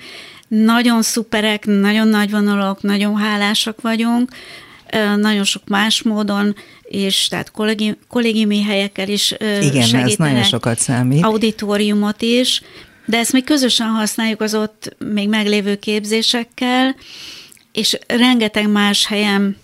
nagyon 0.63 1.03
szuperek, 1.03 1.67
nagyon 1.67 2.09
nagy 2.09 2.31
vonalok, 2.31 2.83
nagyon 2.83 3.17
hálásak 3.17 3.81
vagyunk, 3.81 4.31
nagyon 5.17 5.45
sok 5.45 5.63
más 5.69 6.03
módon, 6.03 6.55
és 6.83 7.29
tehát 7.29 7.51
kollégi, 7.51 7.99
kollégiumi 8.09 8.63
helyekkel 8.63 9.09
is 9.09 9.31
Igen, 9.41 9.83
segítenek. 9.83 10.09
ez 10.09 10.17
nagyon 10.17 10.43
sokat 10.43 10.79
számít. 10.79 11.25
Auditoriumot 11.25 12.23
is, 12.23 12.63
de 13.07 13.19
ezt 13.19 13.33
még 13.33 13.45
közösen 13.45 13.87
használjuk 13.87 14.41
az 14.41 14.55
ott 14.55 14.97
még 14.99 15.29
meglévő 15.29 15.77
képzésekkel, 15.77 16.97
és 17.73 17.99
rengeteg 18.07 18.71
más 18.71 19.07
helyen 19.07 19.57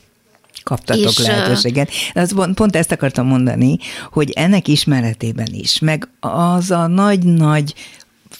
kaptatok 0.62 1.18
és, 1.18 1.18
lehetőséget. 1.18 1.90
Az 2.14 2.34
pont, 2.34 2.54
pont 2.54 2.76
ezt 2.76 2.92
akartam 2.92 3.26
mondani, 3.26 3.78
hogy 4.12 4.30
ennek 4.30 4.68
ismeretében 4.68 5.48
is, 5.52 5.78
meg 5.78 6.08
az 6.20 6.70
a 6.70 6.86
nagy-nagy 6.86 7.74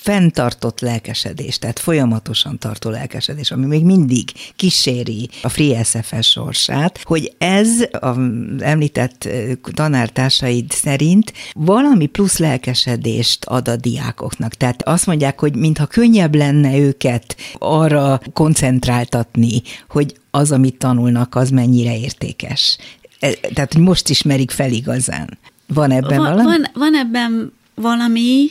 fenntartott 0.02 0.80
lelkesedés, 0.80 1.58
tehát 1.58 1.78
folyamatosan 1.78 2.58
tartó 2.58 2.90
lelkesedés, 2.90 3.50
ami 3.50 3.66
még 3.66 3.84
mindig 3.84 4.32
kíséri 4.56 5.28
a 5.42 5.48
Free 5.48 5.84
SFS 5.84 6.30
sorsát, 6.30 7.00
hogy 7.02 7.32
ez 7.38 7.68
az 8.00 8.16
említett 8.58 9.28
tanártársaid 9.74 10.70
szerint 10.70 11.32
valami 11.52 12.06
plusz 12.06 12.38
lelkesedést 12.38 13.44
ad 13.44 13.68
a 13.68 13.76
diákoknak. 13.76 14.54
Tehát 14.54 14.82
azt 14.82 15.06
mondják, 15.06 15.40
hogy 15.40 15.56
mintha 15.56 15.86
könnyebb 15.86 16.34
lenne 16.34 16.76
őket 16.78 17.36
arra 17.58 18.20
koncentráltatni, 18.32 19.62
hogy 19.88 20.14
az, 20.30 20.52
amit 20.52 20.78
tanulnak, 20.78 21.34
az 21.34 21.50
mennyire 21.50 21.98
értékes. 21.98 22.78
E, 23.18 23.32
tehát, 23.54 23.74
most 23.74 24.08
ismerik 24.08 24.50
fel 24.50 24.72
igazán. 24.72 25.38
Van 25.66 25.90
ebben 25.90 26.18
van, 26.18 26.30
valami? 26.30 26.42
Van, 26.42 26.66
van 26.74 26.94
ebben 26.94 27.52
valami, 27.74 28.50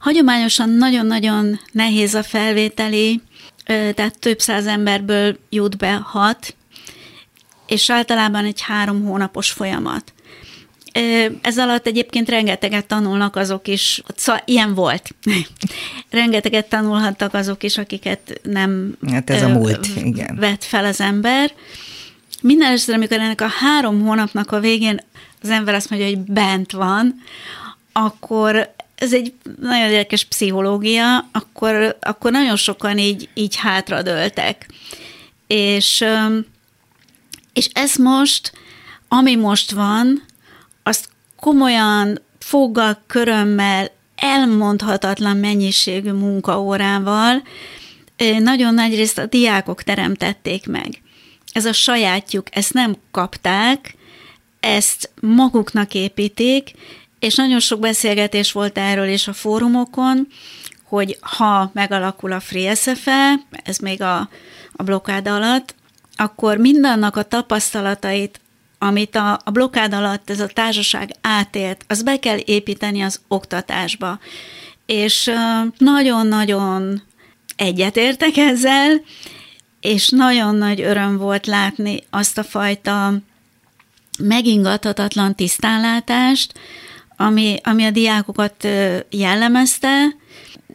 Hagyományosan 0.00 0.70
nagyon-nagyon 0.70 1.60
nehéz 1.72 2.14
a 2.14 2.22
felvételi, 2.22 3.20
tehát 3.66 4.18
több 4.18 4.40
száz 4.40 4.66
emberből 4.66 5.38
jut 5.50 5.76
be 5.76 5.92
hat, 5.92 6.54
és 7.66 7.90
általában 7.90 8.44
egy 8.44 8.60
három 8.60 9.04
hónapos 9.04 9.50
folyamat. 9.50 10.12
Ez 11.42 11.58
alatt 11.58 11.86
egyébként 11.86 12.28
rengeteget 12.28 12.86
tanulnak 12.86 13.36
azok 13.36 13.68
is, 13.68 14.02
szóval 14.16 14.42
ilyen 14.44 14.74
volt. 14.74 15.14
rengeteget 16.10 16.68
tanulhattak 16.68 17.34
azok 17.34 17.62
is, 17.62 17.78
akiket 17.78 18.40
nem 18.42 18.96
hát 19.10 19.30
ez 19.30 19.42
a 19.42 19.48
múlt, 19.48 19.86
igen. 20.04 20.36
vett 20.36 20.64
fel 20.64 20.84
az 20.84 21.00
ember. 21.00 21.52
Minden 22.42 22.72
esetre, 22.72 22.94
amikor 22.94 23.18
ennek 23.18 23.40
a 23.40 23.48
három 23.48 24.00
hónapnak 24.00 24.52
a 24.52 24.60
végén 24.60 25.00
az 25.42 25.50
ember 25.50 25.74
azt 25.74 25.90
mondja, 25.90 26.08
hogy 26.08 26.18
bent 26.18 26.72
van, 26.72 27.14
akkor 27.92 28.74
ez 29.00 29.12
egy 29.12 29.32
nagyon 29.60 29.90
érdekes 29.90 30.24
pszichológia, 30.24 31.28
akkor, 31.32 31.96
akkor 32.00 32.30
nagyon 32.30 32.56
sokan 32.56 32.98
így, 32.98 33.28
így 33.34 33.56
hátradőltek. 33.56 34.68
És, 35.46 36.04
és 37.52 37.68
ez 37.72 37.94
most, 37.94 38.52
ami 39.08 39.36
most 39.36 39.70
van, 39.70 40.24
azt 40.82 41.08
komolyan 41.36 42.20
foggal, 42.38 43.02
körömmel, 43.06 43.90
elmondhatatlan 44.16 45.36
mennyiségű 45.36 46.12
munkaórával 46.12 47.42
nagyon 48.38 48.74
nagy 48.74 48.94
részt 48.94 49.18
a 49.18 49.26
diákok 49.26 49.82
teremtették 49.82 50.66
meg. 50.66 51.02
Ez 51.52 51.64
a 51.64 51.72
sajátjuk, 51.72 52.46
ezt 52.50 52.72
nem 52.72 52.96
kapták, 53.10 53.94
ezt 54.60 55.10
maguknak 55.20 55.94
építik, 55.94 56.74
és 57.20 57.34
nagyon 57.34 57.60
sok 57.60 57.80
beszélgetés 57.80 58.52
volt 58.52 58.78
erről 58.78 59.08
is 59.08 59.28
a 59.28 59.32
fórumokon, 59.32 60.26
hogy 60.84 61.18
ha 61.20 61.70
megalakul 61.74 62.32
a 62.32 62.40
FreeSFE, 62.40 63.34
ez 63.64 63.78
még 63.78 64.02
a, 64.02 64.28
a 64.72 64.82
blokkád 64.82 65.28
alatt, 65.28 65.74
akkor 66.16 66.56
mindannak 66.56 67.16
a 67.16 67.22
tapasztalatait, 67.22 68.40
amit 68.78 69.16
a, 69.16 69.40
a 69.44 69.50
blokkád 69.50 69.92
alatt 69.92 70.30
ez 70.30 70.40
a 70.40 70.46
társaság 70.46 71.10
átélt, 71.20 71.84
az 71.88 72.02
be 72.02 72.18
kell 72.18 72.38
építeni 72.44 73.00
az 73.00 73.20
oktatásba. 73.28 74.18
És 74.86 75.30
nagyon-nagyon 75.78 77.02
egyetértek 77.56 78.36
ezzel, 78.36 79.00
és 79.80 80.08
nagyon 80.08 80.54
nagy 80.54 80.80
öröm 80.80 81.16
volt 81.16 81.46
látni 81.46 82.04
azt 82.10 82.38
a 82.38 82.44
fajta 82.44 83.14
megingathatatlan 84.18 85.34
tisztánlátást, 85.34 86.52
ami, 87.20 87.56
ami 87.62 87.84
a 87.84 87.90
diákokat 87.90 88.68
jellemezte, 89.10 90.16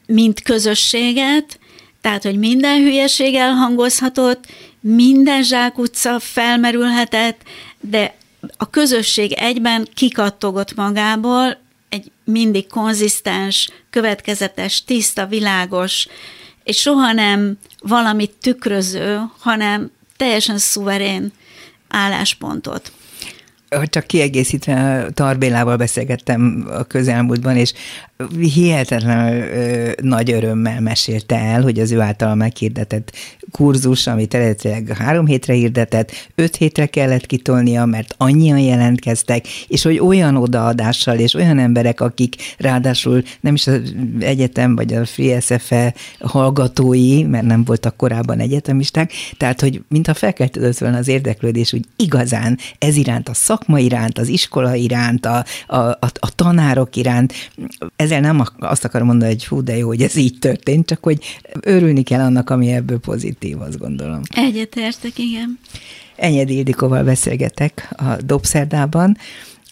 mint 0.05 0.41
közösséget, 0.41 1.59
tehát, 2.01 2.23
hogy 2.23 2.37
minden 2.37 2.81
hülyeség 2.81 3.35
elhangozhatott, 3.35 4.45
minden 4.79 5.43
zsákutca 5.43 6.19
felmerülhetett, 6.19 7.41
de 7.79 8.15
a 8.57 8.69
közösség 8.69 9.31
egyben 9.31 9.87
kikattogott 9.93 10.75
magából 10.75 11.57
egy 11.89 12.11
mindig 12.23 12.67
konzisztens, 12.67 13.69
következetes, 13.89 14.83
tiszta, 14.83 15.25
világos, 15.25 16.07
és 16.63 16.77
soha 16.77 17.11
nem 17.11 17.57
valamit 17.79 18.31
tükröző, 18.41 19.21
hanem 19.39 19.91
teljesen 20.17 20.57
szuverén 20.57 21.31
álláspontot 21.87 22.91
csak 23.83 24.07
kiegészítve 24.07 25.07
Tarbélával 25.13 25.75
beszélgettem 25.75 26.67
a 26.69 26.83
közelmúltban, 26.83 27.55
és 27.57 27.73
hihetetlen 28.39 29.43
nagy 30.01 30.31
örömmel 30.31 30.81
mesélte 30.81 31.35
el, 31.39 31.61
hogy 31.61 31.79
az 31.79 31.91
ő 31.91 31.99
által 31.99 32.35
meghirdetett 32.35 33.11
kurzus, 33.51 34.07
amit 34.07 34.33
eredetileg 34.33 34.87
három 34.87 35.25
hétre 35.25 35.53
hirdetett, 35.53 36.11
öt 36.35 36.55
hétre 36.55 36.85
kellett 36.85 37.25
kitolnia, 37.25 37.85
mert 37.85 38.15
annyian 38.17 38.59
jelentkeztek, 38.59 39.47
és 39.67 39.83
hogy 39.83 39.99
olyan 39.99 40.35
odaadással, 40.35 41.17
és 41.17 41.33
olyan 41.33 41.59
emberek, 41.59 42.01
akik 42.01 42.35
ráadásul 42.57 43.23
nem 43.39 43.53
is 43.53 43.67
az 43.67 43.81
egyetem, 44.19 44.75
vagy 44.75 44.93
a 44.93 45.05
Free 45.05 45.39
SFE 45.39 45.93
hallgatói, 46.19 47.23
mert 47.23 47.45
nem 47.45 47.63
voltak 47.63 47.97
korábban 47.97 48.39
egyetemisták, 48.39 49.11
tehát, 49.37 49.61
hogy 49.61 49.81
mintha 49.89 50.13
felkeltődött 50.13 50.77
volna 50.77 50.97
az 50.97 51.07
érdeklődés, 51.07 51.73
úgy 51.73 51.85
igazán 51.95 52.57
ez 52.77 52.95
iránt, 52.95 53.29
a 53.29 53.33
szakma 53.33 53.79
iránt, 53.79 54.17
az 54.17 54.27
iskola 54.27 54.75
iránt, 54.75 55.25
a, 55.25 55.45
a, 55.67 55.75
a, 55.77 55.97
a 56.19 56.35
tanárok 56.35 56.95
iránt, 56.95 57.33
ezzel 58.05 58.19
nem 58.19 58.43
azt 58.59 58.85
akarom 58.85 59.07
mondani, 59.07 59.31
hogy 59.31 59.45
hú, 59.45 59.63
de 59.63 59.77
jó, 59.77 59.87
hogy 59.87 60.01
ez 60.01 60.15
így 60.15 60.39
történt, 60.39 60.85
csak 60.85 61.03
hogy 61.03 61.39
örülni 61.61 62.03
kell 62.03 62.21
annak, 62.21 62.49
ami 62.49 62.71
ebből 62.71 62.99
pozitív, 62.99 63.61
azt 63.61 63.77
gondolom. 63.77 64.21
Egyetértek, 64.35 65.17
igen. 65.17 65.59
Enyedi 66.15 66.55
Ildikóval 66.57 67.03
beszélgetek 67.03 67.93
a 67.97 68.15
Dobszerdában. 68.25 69.17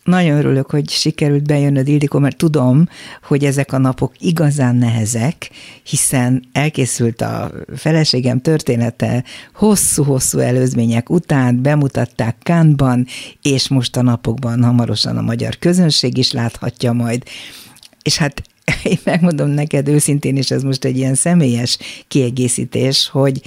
Nagyon 0.03 0.37
örülök, 0.37 0.69
hogy 0.69 0.89
sikerült 0.89 1.43
bejönnöd, 1.43 1.87
Ildikó, 1.87 2.19
mert 2.19 2.37
tudom, 2.37 2.89
hogy 3.23 3.43
ezek 3.45 3.73
a 3.73 3.77
napok 3.77 4.13
igazán 4.19 4.75
nehezek, 4.75 5.49
hiszen 5.83 6.43
elkészült 6.51 7.21
a 7.21 7.51
feleségem 7.75 8.41
története 8.41 9.23
hosszú-hosszú 9.53 10.39
előzmények 10.39 11.09
után, 11.09 11.61
bemutatták 11.61 12.37
Kánban, 12.41 13.07
és 13.41 13.67
most 13.67 13.97
a 13.97 14.01
napokban 14.01 14.63
hamarosan 14.63 15.17
a 15.17 15.21
magyar 15.21 15.57
közönség 15.59 16.17
is 16.17 16.31
láthatja 16.31 16.93
majd 16.93 17.23
és 18.03 18.17
hát 18.17 18.41
én 18.83 18.99
megmondom 19.03 19.49
neked 19.49 19.87
őszintén, 19.87 20.37
és 20.37 20.51
ez 20.51 20.63
most 20.63 20.83
egy 20.83 20.97
ilyen 20.97 21.15
személyes 21.15 21.77
kiegészítés, 22.07 23.07
hogy 23.07 23.41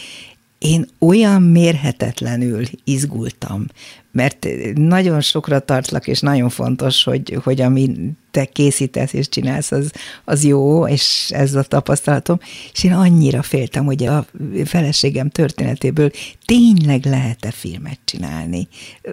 én 0.59 0.89
olyan 0.99 1.43
mérhetetlenül 1.43 2.65
izgultam, 2.85 3.67
mert 4.17 4.47
nagyon 4.75 5.21
sokra 5.21 5.59
tartlak, 5.59 6.07
és 6.07 6.21
nagyon 6.21 6.49
fontos, 6.49 7.05
hogy, 7.05 7.39
hogy 7.45 7.61
ami 7.61 7.91
te 8.31 8.45
készítesz 8.45 9.13
és 9.13 9.29
csinálsz, 9.29 9.73
az, 9.73 9.93
az 10.25 10.45
jó, 10.45 10.87
és 10.87 11.31
ez 11.35 11.55
a 11.55 11.63
tapasztalatom, 11.63 12.39
és 12.73 12.85
én 12.85 12.93
annyira 12.93 13.43
féltem, 13.43 13.85
hogy 13.85 14.07
a 14.07 14.27
feleségem 14.65 15.29
történetéből 15.29 16.11
tényleg 16.45 17.05
lehet-e 17.05 17.51
filmet 17.51 17.99
csinálni. 18.05 18.69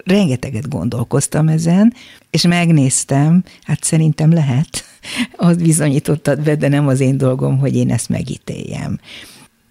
Rengeteget 0.06 0.70
gondolkoztam 0.70 1.48
ezen, 1.48 1.94
és 2.30 2.42
megnéztem, 2.48 3.44
hát 3.64 3.84
szerintem 3.84 4.34
lehet, 4.34 4.84
azt 5.36 5.62
bizonyítottad 5.64 6.42
be, 6.42 6.56
de 6.56 6.68
nem 6.68 6.88
az 6.88 7.00
én 7.00 7.18
dolgom, 7.18 7.60
hogy 7.60 7.76
én 7.76 7.92
ezt 7.92 8.10
megítéljem. 8.10 9.00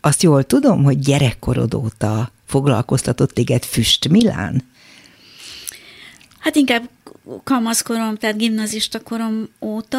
Azt 0.00 0.22
jól 0.22 0.44
tudom, 0.44 0.84
hogy 0.84 0.98
gyerekkorod 0.98 1.74
óta 1.74 2.30
foglalkoztatott 2.44 3.30
téged 3.30 3.64
Füst 3.64 4.08
Milán? 4.08 4.62
Hát 6.42 6.56
inkább 6.56 6.88
kamaszkorom, 7.44 8.16
tehát 8.16 8.36
gimnazista 8.36 9.00
korom 9.00 9.48
óta. 9.60 9.98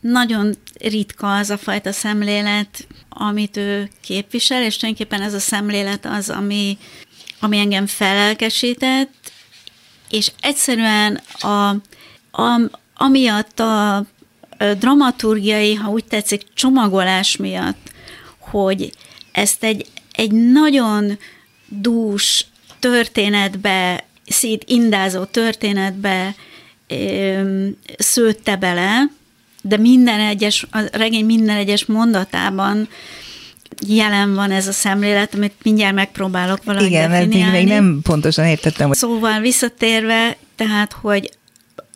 Nagyon 0.00 0.54
ritka 0.80 1.36
az 1.36 1.50
a 1.50 1.58
fajta 1.58 1.92
szemlélet, 1.92 2.86
amit 3.08 3.56
ő 3.56 3.90
képvisel, 4.00 4.62
és 4.62 4.76
tulajdonképpen 4.76 5.22
ez 5.22 5.34
a 5.34 5.38
szemlélet 5.38 6.06
az, 6.06 6.30
ami, 6.30 6.78
ami 7.40 7.58
engem 7.58 7.86
felelkesített, 7.86 9.12
és 10.10 10.32
egyszerűen 10.40 11.20
a, 11.40 11.68
a, 12.42 12.60
amiatt 12.94 13.60
a 13.60 14.06
dramaturgiai, 14.78 15.74
ha 15.74 15.90
úgy 15.90 16.04
tetszik, 16.04 16.42
csomagolás 16.54 17.36
miatt, 17.36 17.92
hogy 18.38 18.92
ezt 19.32 19.64
egy, 19.64 19.86
egy 20.12 20.32
nagyon 20.32 21.18
dús 21.68 22.46
történetbe, 22.78 24.04
szét 24.28 24.64
indázó 24.66 25.24
történetbe 25.24 26.34
szőtte 27.98 28.56
bele, 28.56 29.02
de 29.62 29.76
minden 29.76 30.20
egyes, 30.20 30.66
a 30.70 30.78
regény 30.92 31.24
minden 31.24 31.56
egyes 31.56 31.84
mondatában 31.84 32.88
jelen 33.86 34.34
van 34.34 34.50
ez 34.50 34.68
a 34.68 34.72
szemlélet, 34.72 35.34
amit 35.34 35.54
mindjárt 35.62 35.94
megpróbálok 35.94 36.64
valahogy 36.64 36.88
Igen, 36.88 37.10
mert 37.10 37.26
még, 37.26 37.50
még 37.50 37.66
nem 37.66 38.00
pontosan 38.02 38.44
értettem. 38.44 38.86
Hogy... 38.86 38.96
Szóval 38.96 39.40
visszatérve, 39.40 40.36
tehát, 40.56 40.92
hogy 40.92 41.30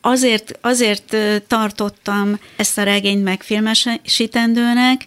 azért, 0.01 0.59
azért 0.61 1.16
tartottam 1.47 2.38
ezt 2.57 2.79
a 2.79 2.83
regényt 2.83 3.25
megfilmesítendőnek, 3.25 5.07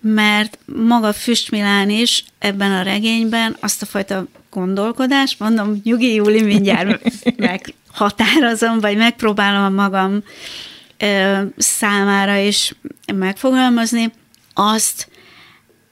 mert 0.00 0.58
maga 0.86 1.12
Füstmilán 1.12 1.90
is 1.90 2.24
ebben 2.38 2.72
a 2.72 2.82
regényben 2.82 3.56
azt 3.60 3.82
a 3.82 3.86
fajta 3.86 4.26
gondolkodást, 4.50 5.38
mondom, 5.38 5.80
nyugi 5.84 6.14
Júli, 6.14 6.42
mindjárt 6.42 7.02
meghatározom, 7.36 8.80
vagy 8.80 8.96
megpróbálom 8.96 9.74
magam 9.74 10.22
ö, 10.98 11.42
számára 11.56 12.36
is 12.36 12.74
megfogalmazni, 13.14 14.12
azt 14.54 15.08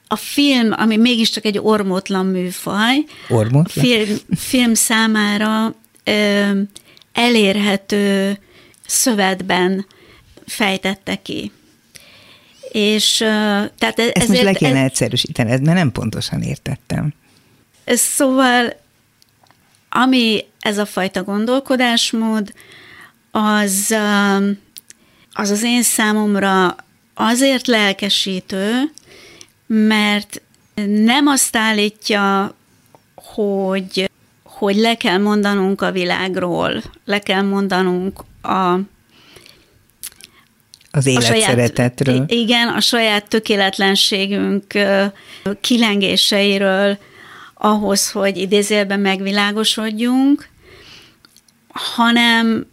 a 0.07 0.15
film, 0.15 0.71
ami 0.71 0.97
mégiscsak 0.97 1.45
egy 1.45 1.57
ormótlan 1.57 2.25
műfaj, 2.25 3.03
ormótlan? 3.29 3.85
Film, 3.85 4.17
film 4.35 4.73
számára 4.73 5.75
ö, 6.03 6.49
elérhető 7.13 8.37
szövetben 8.85 9.85
fejtette 10.45 11.15
ki. 11.15 11.51
És 12.71 13.17
tehát 13.17 13.99
e- 13.99 14.01
ezért... 14.01 14.17
Ezt 14.17 14.27
most 14.27 14.41
le 14.41 14.53
kéne 14.53 14.79
ez, 14.79 14.85
egyszerűsíteni, 14.85 15.49
mert 15.49 15.63
nem 15.63 15.91
pontosan 15.91 16.41
értettem. 16.41 17.13
Szóval, 17.85 18.75
ami 19.89 20.45
ez 20.59 20.77
a 20.77 20.85
fajta 20.85 21.23
gondolkodásmód, 21.23 22.53
az 23.31 23.95
az, 25.37 25.49
az 25.49 25.63
én 25.63 25.83
számomra 25.83 26.75
azért 27.13 27.67
lelkesítő, 27.67 28.91
mert 29.65 30.41
nem 30.85 31.27
azt 31.27 31.55
állítja, 31.55 32.55
hogy 33.15 34.09
hogy 34.43 34.75
le 34.75 34.95
kell 34.95 35.17
mondanunk 35.17 35.81
a 35.81 35.91
világról, 35.91 36.83
le 37.05 37.19
kell 37.19 37.41
mondanunk 37.41 38.23
a 38.41 38.79
az 40.91 41.05
életszeretetről. 41.05 42.23
Igen, 42.27 42.67
a 42.67 42.79
saját 42.79 43.27
tökéletlenségünk 43.27 44.63
kilengéseiről 45.61 46.97
ahhoz, 47.65 48.11
hogy 48.11 48.37
idézélben 48.37 48.99
megvilágosodjunk, 48.99 50.49
hanem, 51.67 52.65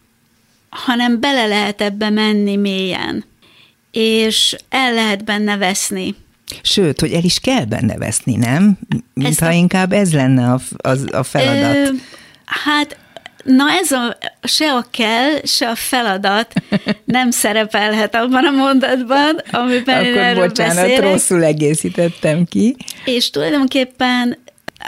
hanem 0.68 1.20
bele 1.20 1.46
lehet 1.46 1.80
ebbe 1.80 2.10
menni 2.10 2.56
mélyen, 2.56 3.24
és 3.90 4.56
el 4.68 4.94
lehet 4.94 5.24
benne 5.24 5.56
veszni. 5.56 6.14
Sőt, 6.62 7.00
hogy 7.00 7.12
el 7.12 7.24
is 7.24 7.38
kell 7.38 7.64
benne 7.64 7.96
veszni, 7.96 8.36
nem? 8.36 8.78
Mintha 9.14 9.46
a... 9.46 9.52
inkább 9.52 9.92
ez 9.92 10.12
lenne 10.12 10.52
a, 10.52 10.60
az, 10.76 11.04
a 11.12 11.22
feladat. 11.22 11.74
Ö, 11.74 11.90
hát 12.44 12.96
Na 13.44 13.70
ez 13.70 13.90
a, 13.90 14.16
se 14.42 14.72
a 14.72 14.86
kell, 14.90 15.40
se 15.44 15.68
a 15.68 15.74
feladat 15.74 16.52
nem 17.04 17.30
szerepelhet 17.30 18.14
abban 18.14 18.44
a 18.44 18.50
mondatban, 18.50 19.42
amiben 19.50 19.96
Akkor 19.96 20.06
én 20.06 20.18
erről 20.18 20.46
bocsánat, 20.46 20.74
beszélek. 20.74 21.02
rosszul 21.02 21.44
egészítettem 21.44 22.44
ki. 22.44 22.76
És 23.04 23.30
tulajdonképpen, 23.30 24.38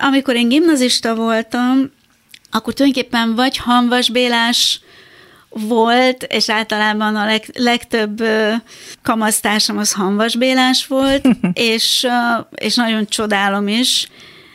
amikor 0.01 0.35
én 0.35 0.49
gimnazista 0.49 1.15
voltam, 1.15 1.91
akkor 2.51 2.75
tulajdonképpen 2.75 3.35
vagy 3.35 3.57
Hanvas 3.57 4.11
Bélás 4.11 4.81
volt, 5.49 6.23
és 6.23 6.51
általában 6.51 7.17
a 7.17 7.25
leg, 7.25 7.45
legtöbb 7.55 8.23
kamasztársam 9.03 9.79
az 9.79 9.93
Hanvas 9.93 10.37
Bélás 10.37 10.87
volt, 10.87 11.29
és, 11.53 12.07
és 12.55 12.75
nagyon 12.75 13.07
csodálom 13.07 13.69
is, 13.69 14.09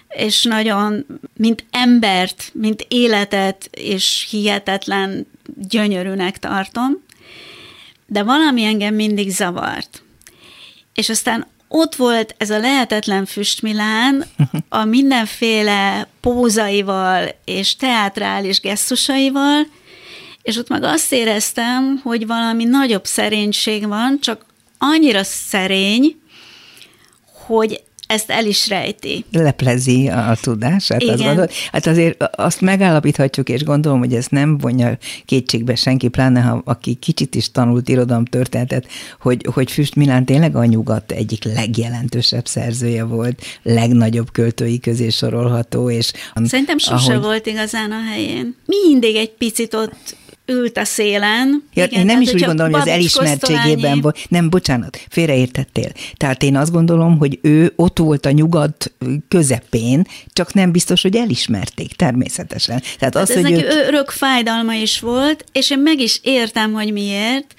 és 0.10 0.44
nagyon, 0.44 1.06
mint 1.38 1.66
embert, 1.72 2.50
mint 2.54 2.86
életet, 2.88 3.70
és 3.72 4.28
hihetetlen 4.30 5.28
gyönyörűnek 5.56 6.38
tartom, 6.38 7.04
de 8.06 8.24
valami 8.24 8.64
engem 8.64 8.96
mindig 8.96 9.30
zavart. 9.30 10.04
És 10.94 11.10
aztán 11.10 11.48
ott 11.72 11.96
volt 11.96 12.36
ez 12.38 12.50
a 12.50 12.60
lehetetlen 12.60 13.26
füstmilán 13.26 14.26
a 14.70 14.84
mindenféle 14.84 16.08
pózaival 16.22 17.30
és 17.46 17.76
teátrális 17.76 18.60
gesztusaival, 18.60 19.68
és 20.42 20.58
ott 20.58 20.70
meg 20.70 20.84
azt 20.84 21.12
éreztem, 21.12 22.00
hogy 22.04 22.28
valami 22.28 22.64
nagyobb 22.64 23.06
szerénység 23.06 23.88
van, 23.88 24.20
csak 24.22 24.46
annyira 24.78 25.24
szerény, 25.24 26.22
hogy 27.46 27.84
ezt 28.10 28.30
el 28.30 28.46
is 28.46 28.68
rejti. 28.68 29.26
Leplezi 29.32 30.08
a 30.08 30.38
tudását, 30.42 31.02
Igen. 31.02 31.14
azt 31.14 31.24
gondolod? 31.24 31.52
Hát 31.72 31.86
azért 31.88 32.24
azt 32.36 32.62
megállapíthatjuk, 32.62 33.50
és 33.50 33.64
gondolom, 33.64 34.00
hogy 34.00 34.14
ezt 34.14 34.32
nem 34.32 34.58
vonja 34.58 34.98
kétségbe 35.26 35.76
senki, 35.76 36.08
pláne 36.08 36.42
ha 36.42 36.62
aki 36.66 36.94
kicsit 36.94 37.36
is 37.36 37.52
tanult 37.52 37.90
irodalom 37.90 38.26
történetet, 38.26 38.88
hogy, 39.20 39.48
hogy 39.54 39.72
Füst 39.72 39.96
Milán 39.96 40.26
tényleg 40.26 40.56
a 40.56 40.66
nyugat 40.66 41.12
egyik 41.12 41.44
legjelentősebb 41.44 42.48
szerzője 42.48 43.04
volt, 43.04 43.42
legnagyobb 43.64 44.32
költői 44.32 44.80
közé 44.80 45.10
sorolható, 45.10 45.90
és... 45.90 46.12
Szerintem 46.44 46.78
sose 46.78 47.12
ahogy... 47.12 47.22
volt 47.22 47.46
igazán 47.46 47.92
a 47.92 48.12
helyén. 48.12 48.56
Mindig 48.66 49.16
egy 49.16 49.32
picit 49.32 49.74
ott 49.74 50.18
ült 50.50 50.78
a 50.78 50.86
szélen. 50.86 51.64
Ja, 51.74 51.84
Igen, 51.84 52.00
én 52.00 52.06
nem 52.06 52.22
is 52.22 52.34
úgy 52.34 52.44
gondolom, 52.44 52.72
hogy 52.72 52.82
az 52.82 52.88
elismertségében 52.88 54.02
volt. 54.02 54.18
Nem, 54.30 54.50
bocsánat, 54.50 55.00
félreértettél. 55.10 55.92
Tehát 56.18 56.44
én 56.44 56.56
azt 56.56 56.72
gondolom, 56.72 57.18
hogy 57.18 57.40
ő 57.42 57.74
ott 57.76 57.98
volt 57.98 58.26
a 58.26 58.32
nyugat 58.32 58.92
közepén, 59.28 60.08
csak 60.34 60.54
nem 60.54 60.72
biztos, 60.72 61.02
hogy 61.02 61.16
elismerték 61.16 61.94
természetesen. 61.94 62.82
Tehát 63.00 63.16
az, 63.16 63.28
hát 63.28 63.38
ez 63.38 63.44
hogy 63.44 63.52
neki 63.52 63.66
ő... 63.66 63.86
örök 63.88 64.10
fájdalma 64.10 64.74
is 64.74 65.00
volt, 65.00 65.46
és 65.52 65.70
én 65.70 65.80
meg 65.80 66.00
is 66.00 66.20
értem, 66.24 66.74
hogy 66.74 66.92
miért, 66.92 67.54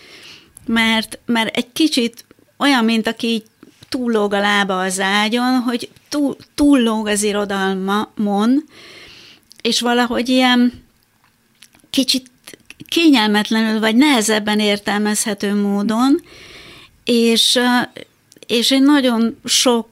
mert, 0.67 1.19
mert 1.27 1.57
egy 1.57 1.73
kicsit 1.73 2.25
olyan, 2.59 2.85
mint 2.85 3.07
aki 3.07 3.43
túllóg 3.89 4.33
a 4.33 4.41
lába 4.41 4.81
az 4.81 5.01
ágyon, 5.01 5.59
hogy 5.59 5.89
túl, 6.09 6.37
túllóg 6.55 7.07
az 7.07 7.23
irodalmamon, 7.23 8.65
és 9.63 9.81
valahogy 9.81 10.29
ilyen 10.29 10.83
kicsit 11.91 12.31
kényelmetlenül 12.89 13.81
vagy 13.81 13.97
nehezebben 13.97 14.59
értelmezhető 14.59 15.55
módon, 15.55 16.23
és, 17.05 17.59
és 18.47 18.71
én 18.71 18.83
nagyon 18.83 19.39
sok 19.45 19.89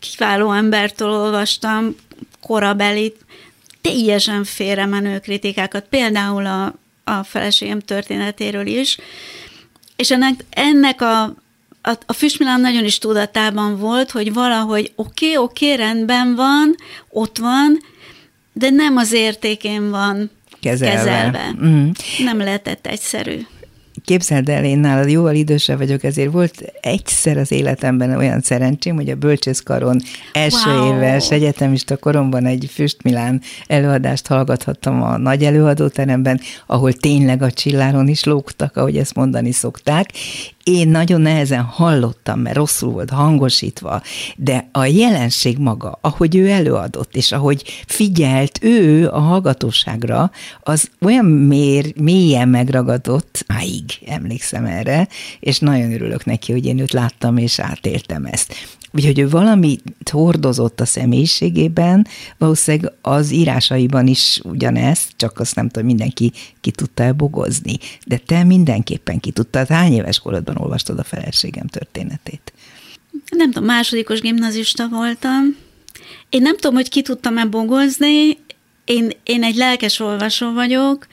kiváló 0.00 0.52
embertől 0.52 1.10
olvastam 1.10 1.94
korabeli, 2.42 3.14
teljesen 3.80 4.44
félremenő 4.44 5.18
kritikákat, 5.18 5.86
például 5.88 6.46
a, 6.46 6.74
a 7.04 7.22
feleségem 7.22 7.80
történetéről 7.80 8.66
is, 8.66 8.98
és 9.96 10.10
ennek, 10.10 10.44
ennek 10.50 11.02
a, 11.02 11.22
a, 11.82 11.92
a 12.06 12.12
Füstmilán 12.12 12.60
nagyon 12.60 12.84
is 12.84 12.98
tudatában 12.98 13.78
volt, 13.78 14.10
hogy 14.10 14.32
valahogy 14.32 14.92
oké, 14.94 15.26
okay, 15.26 15.36
oké, 15.36 15.72
okay, 15.72 15.86
rendben 15.86 16.34
van, 16.34 16.74
ott 17.08 17.38
van, 17.38 17.78
de 18.52 18.70
nem 18.70 18.96
az 18.96 19.12
értékén 19.12 19.90
van 19.90 20.30
kezelve. 20.64 20.96
kezelve. 20.96 21.54
Mm. 21.64 21.90
Nem 22.24 22.38
lehetett 22.38 22.86
egyszerű. 22.86 23.40
Képzeld 24.04 24.48
el, 24.48 24.64
én 24.64 24.78
nálad 24.78 25.10
jóval 25.10 25.34
idősebb 25.34 25.78
vagyok, 25.78 26.04
ezért 26.04 26.32
volt 26.32 26.62
egyszer 26.80 27.36
az 27.36 27.52
életemben 27.52 28.16
olyan 28.16 28.40
szerencsém, 28.40 28.94
hogy 28.94 29.08
a 29.08 29.14
bölcsészkaron 29.14 30.00
első 30.32 30.70
wow. 30.70 30.94
éves 30.94 31.30
egyetemista 31.30 31.96
koromban 31.96 32.46
egy 32.46 32.70
Füstmilán 32.72 33.40
előadást 33.66 34.26
hallgathattam 34.26 35.02
a 35.02 35.16
nagy 35.16 35.44
előadóteremben, 35.44 36.40
ahol 36.66 36.92
tényleg 36.92 37.42
a 37.42 37.50
csilláron 37.50 38.08
is 38.08 38.24
lógtak, 38.24 38.76
ahogy 38.76 38.96
ezt 38.96 39.14
mondani 39.14 39.52
szokták, 39.52 40.10
én 40.64 40.88
nagyon 40.88 41.20
nehezen 41.20 41.62
hallottam, 41.62 42.40
mert 42.40 42.56
rosszul 42.56 42.90
volt 42.90 43.10
hangosítva, 43.10 44.02
de 44.36 44.68
a 44.72 44.84
jelenség 44.84 45.58
maga, 45.58 45.98
ahogy 46.00 46.36
ő 46.36 46.50
előadott, 46.50 47.16
és 47.16 47.32
ahogy 47.32 47.82
figyelt 47.86 48.58
ő 48.62 49.08
a 49.08 49.18
hallgatóságra, 49.18 50.30
az 50.62 50.90
olyan 51.00 51.24
mér, 51.24 51.92
mélyen 52.00 52.48
megragadott, 52.48 53.44
máig 53.46 53.84
emlékszem 54.06 54.64
erre, 54.64 55.08
és 55.40 55.58
nagyon 55.58 55.92
örülök 55.92 56.24
neki, 56.24 56.52
hogy 56.52 56.66
én 56.66 56.78
őt 56.78 56.92
láttam 56.92 57.36
és 57.36 57.58
átéltem 57.58 58.24
ezt. 58.24 58.54
Úgyhogy 58.94 59.18
ő 59.18 59.28
valami 59.28 59.78
hordozott 60.10 60.80
a 60.80 60.84
személyiségében, 60.84 62.06
valószínűleg 62.38 62.92
az 63.00 63.32
írásaiban 63.32 64.06
is 64.06 64.40
ugyanezt, 64.42 65.12
csak 65.16 65.40
azt 65.40 65.54
nem 65.54 65.68
tudom, 65.68 65.86
mindenki 65.86 66.32
ki 66.60 66.70
tudta 66.70 67.02
elbogozni. 67.02 67.78
De 68.06 68.16
te 68.16 68.44
mindenképpen 68.44 69.20
ki 69.20 69.30
tudtad. 69.30 69.68
Hány 69.68 69.92
éves 69.92 70.18
korodban 70.18 70.56
olvastad 70.56 70.98
a 70.98 71.02
feleségem 71.02 71.66
történetét? 71.66 72.52
Nem 73.36 73.50
tudom, 73.50 73.68
másodikos 73.68 74.20
gimnazista 74.20 74.88
voltam. 74.88 75.56
Én 76.28 76.42
nem 76.42 76.56
tudom, 76.56 76.74
hogy 76.74 76.88
ki 76.88 77.02
tudtam-e 77.02 77.44
bogozni. 77.44 78.38
Én, 78.84 79.10
én 79.22 79.42
egy 79.42 79.56
lelkes 79.56 80.00
olvasó 80.00 80.52
vagyok, 80.52 81.06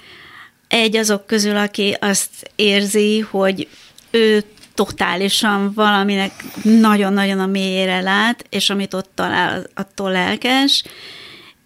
egy 0.68 0.96
azok 0.96 1.26
közül, 1.26 1.58
aki 1.58 1.98
azt 2.00 2.52
érzi, 2.56 3.20
hogy 3.20 3.68
ő 4.12 4.44
totálisan 4.74 5.74
valaminek 5.74 6.32
nagyon-nagyon 6.64 7.40
a 7.40 7.46
mélyére 7.46 8.02
lát, 8.02 8.46
és 8.50 8.70
amit 8.70 8.94
ott 8.94 9.12
talál, 9.16 9.66
attól 9.76 10.12
lelkes, 10.12 10.84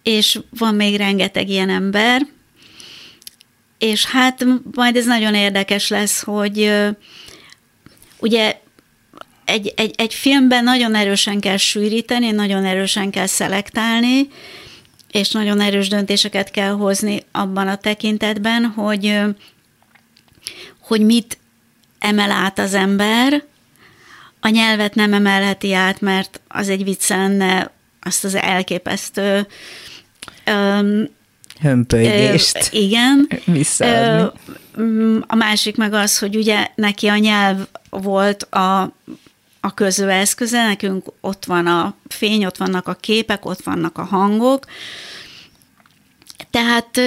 és 0.02 0.38
van 0.58 0.74
még 0.74 0.96
rengeteg 0.96 1.48
ilyen 1.48 1.70
ember, 1.70 2.26
és 3.78 4.06
hát 4.06 4.46
majd 4.72 4.96
ez 4.96 5.06
nagyon 5.06 5.34
érdekes 5.34 5.88
lesz, 5.88 6.22
hogy 6.22 6.72
ugye 8.18 8.56
egy, 9.44 9.72
egy, 9.76 9.94
egy 9.96 10.14
filmben 10.14 10.64
nagyon 10.64 10.94
erősen 10.94 11.40
kell 11.40 11.56
sűríteni, 11.56 12.30
nagyon 12.30 12.64
erősen 12.64 13.10
kell 13.10 13.26
szelektálni, 13.26 14.28
és 15.10 15.30
nagyon 15.30 15.60
erős 15.60 15.88
döntéseket 15.88 16.50
kell 16.50 16.70
hozni 16.70 17.22
abban 17.32 17.68
a 17.68 17.76
tekintetben, 17.76 18.64
hogy, 18.64 19.20
hogy 20.80 21.00
mit 21.00 21.38
emel 21.98 22.30
át 22.30 22.58
az 22.58 22.74
ember, 22.74 23.42
a 24.40 24.48
nyelvet 24.48 24.94
nem 24.94 25.12
emelheti 25.12 25.72
át, 25.72 26.00
mert 26.00 26.40
az 26.48 26.68
egy 26.68 26.84
vicc 26.84 27.08
lenne 27.08 27.70
azt 28.00 28.24
az 28.24 28.34
elképesztő 28.34 29.46
um, 30.46 31.04
hömpölygést. 31.60 32.70
Ö, 32.72 32.76
igen. 32.76 33.28
Visszaadni. 33.44 34.30
Ö, 34.76 35.18
a 35.26 35.34
másik 35.34 35.76
meg 35.76 35.92
az, 35.92 36.18
hogy 36.18 36.36
ugye 36.36 36.66
neki 36.74 37.06
a 37.06 37.16
nyelv 37.16 37.66
volt 37.90 38.42
a, 38.42 38.82
a 39.60 39.74
köző 39.74 40.08
eszköze, 40.08 40.66
nekünk 40.66 41.06
ott 41.20 41.44
van 41.44 41.66
a 41.66 41.94
fény, 42.08 42.44
ott 42.44 42.56
vannak 42.56 42.88
a 42.88 42.94
képek, 42.94 43.44
ott 43.44 43.62
vannak 43.62 43.98
a 43.98 44.04
hangok, 44.04 44.64
tehát 46.50 47.00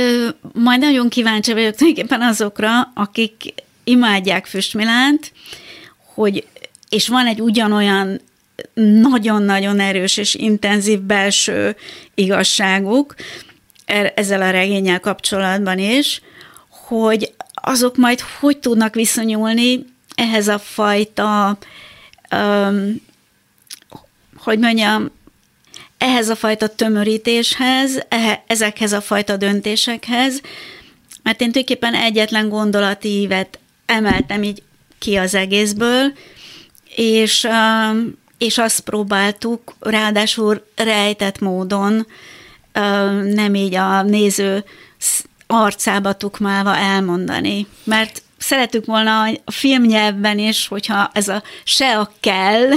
majd 0.54 0.80
nagyon 0.80 1.10
kíváncsi 1.10 1.54
vagyok 1.54 1.76
tulajdonképpen 1.76 2.22
azokra, 2.22 2.92
akik 2.94 3.54
imádják 3.90 4.46
Füstmilánt, 4.46 5.32
hogy, 6.14 6.48
és 6.90 7.08
van 7.08 7.28
egy 7.28 7.42
ugyanolyan 7.42 8.22
nagyon-nagyon 9.02 9.80
erős 9.80 10.18
és 10.18 10.36
intenzív 10.36 11.00
belső 11.00 11.76
igazságuk 12.16 13.16
er, 13.86 14.14
ezzel 14.16 14.42
a 14.42 14.50
regényel 14.50 15.00
kapcsolatban 15.00 15.80
is, 15.80 16.22
hogy 16.70 17.34
azok 17.54 17.98
majd 17.98 18.20
hogy 18.40 18.58
tudnak 18.58 18.96
viszonyulni 18.96 19.86
ehhez 20.16 20.48
a 20.48 20.60
fajta, 20.60 21.58
um, 22.32 23.02
hogy 24.38 24.60
mondjam, 24.60 25.12
ehhez 25.98 26.30
a 26.30 26.36
fajta 26.36 26.68
tömörítéshez, 26.68 28.06
ezekhez 28.48 28.92
a 28.92 29.02
fajta 29.02 29.38
döntésekhez, 29.38 30.42
mert 31.24 31.42
én 31.42 31.52
tulajdonképpen 31.52 31.94
egyetlen 31.94 32.50
gondolatívet 32.50 33.60
emeltem 33.90 34.44
így 34.44 34.64
ki 35.00 35.16
az 35.16 35.36
egészből, 35.36 36.14
és, 36.96 37.48
és 38.38 38.58
azt 38.58 38.80
próbáltuk 38.80 39.76
ráadásul 39.80 40.66
rejtett 40.76 41.40
módon, 41.40 42.08
nem 43.34 43.56
így 43.56 43.76
a 43.76 44.02
néző 44.02 44.64
arcába 45.48 46.14
tukmálva 46.14 46.78
elmondani. 46.78 47.68
Mert 47.84 48.22
szeretük 48.38 48.86
volna 48.86 49.22
a 49.24 49.52
filmnyelvben 49.52 50.40
is, 50.40 50.68
hogyha 50.68 51.10
ez 51.14 51.28
a 51.28 51.44
se 51.64 51.98
a 51.98 52.12
kell, 52.20 52.70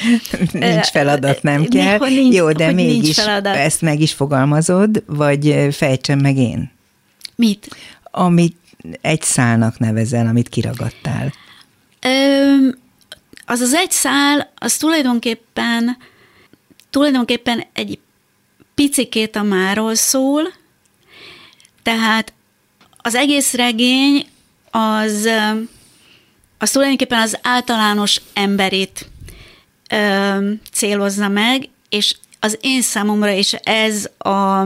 nincs 0.52 0.86
feladat, 0.86 1.42
nem 1.42 1.64
kell. 1.64 1.98
Nincs, 1.98 2.34
Jó, 2.34 2.52
de 2.52 2.72
mégis 2.72 3.18
ezt 3.42 3.80
meg 3.80 4.00
is 4.00 4.12
fogalmazod, 4.12 5.02
vagy 5.06 5.68
fejtsem 5.70 6.18
meg 6.18 6.36
én? 6.36 6.70
Mit? 7.36 7.76
Amit 8.10 8.56
egy 9.00 9.22
szálnak 9.22 9.78
nevezel, 9.78 10.26
amit 10.26 10.48
kiragadtál? 10.48 11.32
Ö, 12.00 12.68
az 13.46 13.60
az 13.60 13.74
egy 13.74 13.90
szál, 13.90 14.52
az 14.58 14.76
tulajdonképpen, 14.76 15.96
tulajdonképpen 16.90 17.64
egy 17.72 17.98
picikét 18.74 19.36
a 19.36 19.42
máról 19.42 19.94
szól, 19.94 20.42
tehát 21.82 22.32
az 22.96 23.14
egész 23.14 23.54
regény 23.54 24.26
az, 24.70 25.28
az 26.58 26.70
tulajdonképpen 26.70 27.20
az 27.20 27.38
általános 27.42 28.20
emberit 28.34 29.08
ö, 29.90 30.50
célozza 30.72 31.28
meg, 31.28 31.68
és 31.88 32.16
az 32.40 32.58
én 32.60 32.82
számomra 32.82 33.30
is 33.30 33.52
ez 33.52 34.08
a, 34.18 34.60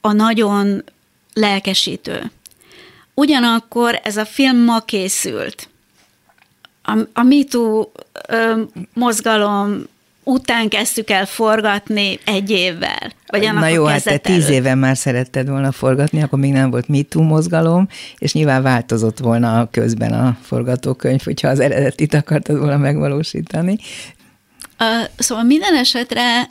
a 0.00 0.12
nagyon 0.12 0.84
lelkesítő. 1.32 2.30
Ugyanakkor 3.14 4.00
ez 4.04 4.16
a 4.16 4.24
film 4.24 4.64
ma 4.64 4.80
készült. 4.80 5.68
A, 6.82 6.98
a 7.12 7.22
MeToo 7.22 7.90
ö, 8.28 8.62
mozgalom 8.94 9.84
után 10.24 10.68
kezdtük 10.68 11.10
el 11.10 11.26
forgatni 11.26 12.18
egy 12.24 12.50
évvel. 12.50 13.12
Vagy 13.26 13.44
annak 13.44 13.60
Na 13.60 13.68
jó, 13.68 13.84
hát 13.84 14.04
te 14.04 14.16
tíz 14.16 14.48
éve 14.48 14.74
már 14.74 14.96
szeretted 14.96 15.48
volna 15.48 15.72
forgatni, 15.72 16.22
akkor 16.22 16.38
még 16.38 16.52
nem 16.52 16.70
volt 16.70 16.88
MeToo 16.88 17.22
mozgalom, 17.22 17.88
és 18.18 18.32
nyilván 18.32 18.62
változott 18.62 19.18
volna 19.18 19.68
közben 19.70 20.12
a 20.12 20.36
forgatókönyv, 20.42 21.22
hogyha 21.24 21.48
az 21.48 21.60
eredetit 21.60 22.14
akartad 22.14 22.58
volna 22.58 22.76
megvalósítani. 22.76 23.78
Uh, 24.80 25.08
szóval 25.18 25.44
minden 25.44 25.74
esetre 25.74 26.50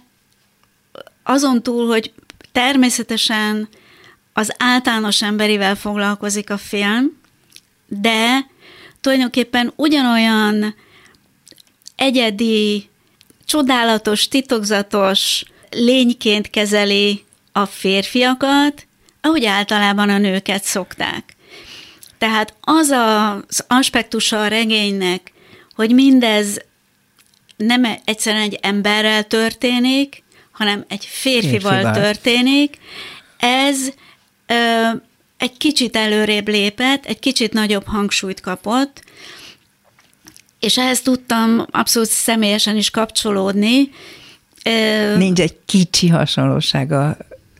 azon 1.23 1.63
túl, 1.63 1.88
hogy 1.88 2.13
természetesen 2.52 3.69
az 4.34 4.54
általános 4.58 5.22
emberivel 5.22 5.76
foglalkozik 5.76 6.50
a 6.50 6.58
film, 6.58 7.22
de 7.88 8.48
tulajdonképpen 9.02 9.74
ugyanolyan 9.76 10.76
egyedi, 11.96 12.89
csodálatos, 13.46 14.28
titokzatos 14.28 15.43
lényként 15.69 16.50
kezeli 16.50 17.24
a 17.52 17.65
férfiakat, 17.65 18.88
ahogy 19.22 19.46
általában 19.46 20.10
a 20.10 20.17
nőket 20.17 20.63
szokták. 20.63 21.36
Tehát 22.17 22.54
az 22.62 22.89
az 22.89 23.65
aspektusa 23.67 24.41
a 24.41 24.48
regénynek, 24.48 25.32
hogy 25.76 25.93
mindez 25.93 26.62
nem 27.56 27.98
egyszerűen 28.06 28.43
egy 28.43 28.60
emberrel 28.62 29.24
történik, 29.24 30.24
hanem 30.52 30.86
egy 30.88 31.06
férfival, 31.06 31.72
Férfival. 31.72 31.93
történik, 31.93 32.78
ez 33.38 33.78
egy 35.38 35.58
kicsit 35.58 35.95
előrébb 35.95 36.47
lépett, 36.47 37.06
egy 37.06 37.19
kicsit 37.19 37.53
nagyobb 37.53 37.86
hangsúlyt 37.86 38.41
kapott, 38.41 39.03
és 40.60 40.77
ehhez 40.77 41.01
tudtam 41.01 41.65
abszolút 41.71 42.10
személyesen 42.10 42.77
is 42.77 42.89
kapcsolódni. 42.89 43.89
Nincs 45.17 45.39
egy 45.39 45.56
kicsi 45.65 46.08
hasonlósága, 46.08 47.17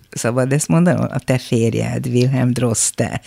szabad 0.10 0.52
ezt 0.52 0.68
mondanom, 0.68 1.08
a 1.10 1.20
te 1.20 1.38
férjed, 1.38 2.08
Wilhelm 2.08 2.52
Droste 2.52 3.22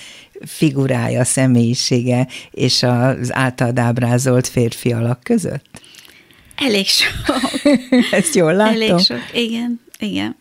figurája, 0.44 1.24
személyisége 1.24 2.26
és 2.50 2.82
az 2.82 3.34
általad 3.34 3.78
ábrázolt 3.78 4.46
férfi 4.46 4.92
alak 4.92 5.22
között? 5.22 5.80
elég 6.56 6.86
sok. 6.86 7.06
Ezt 8.10 8.34
jól 8.34 8.54
látom? 8.54 8.74
Elég 8.74 8.98
sok, 8.98 9.20
igen, 9.32 9.80
igen. 9.98 10.36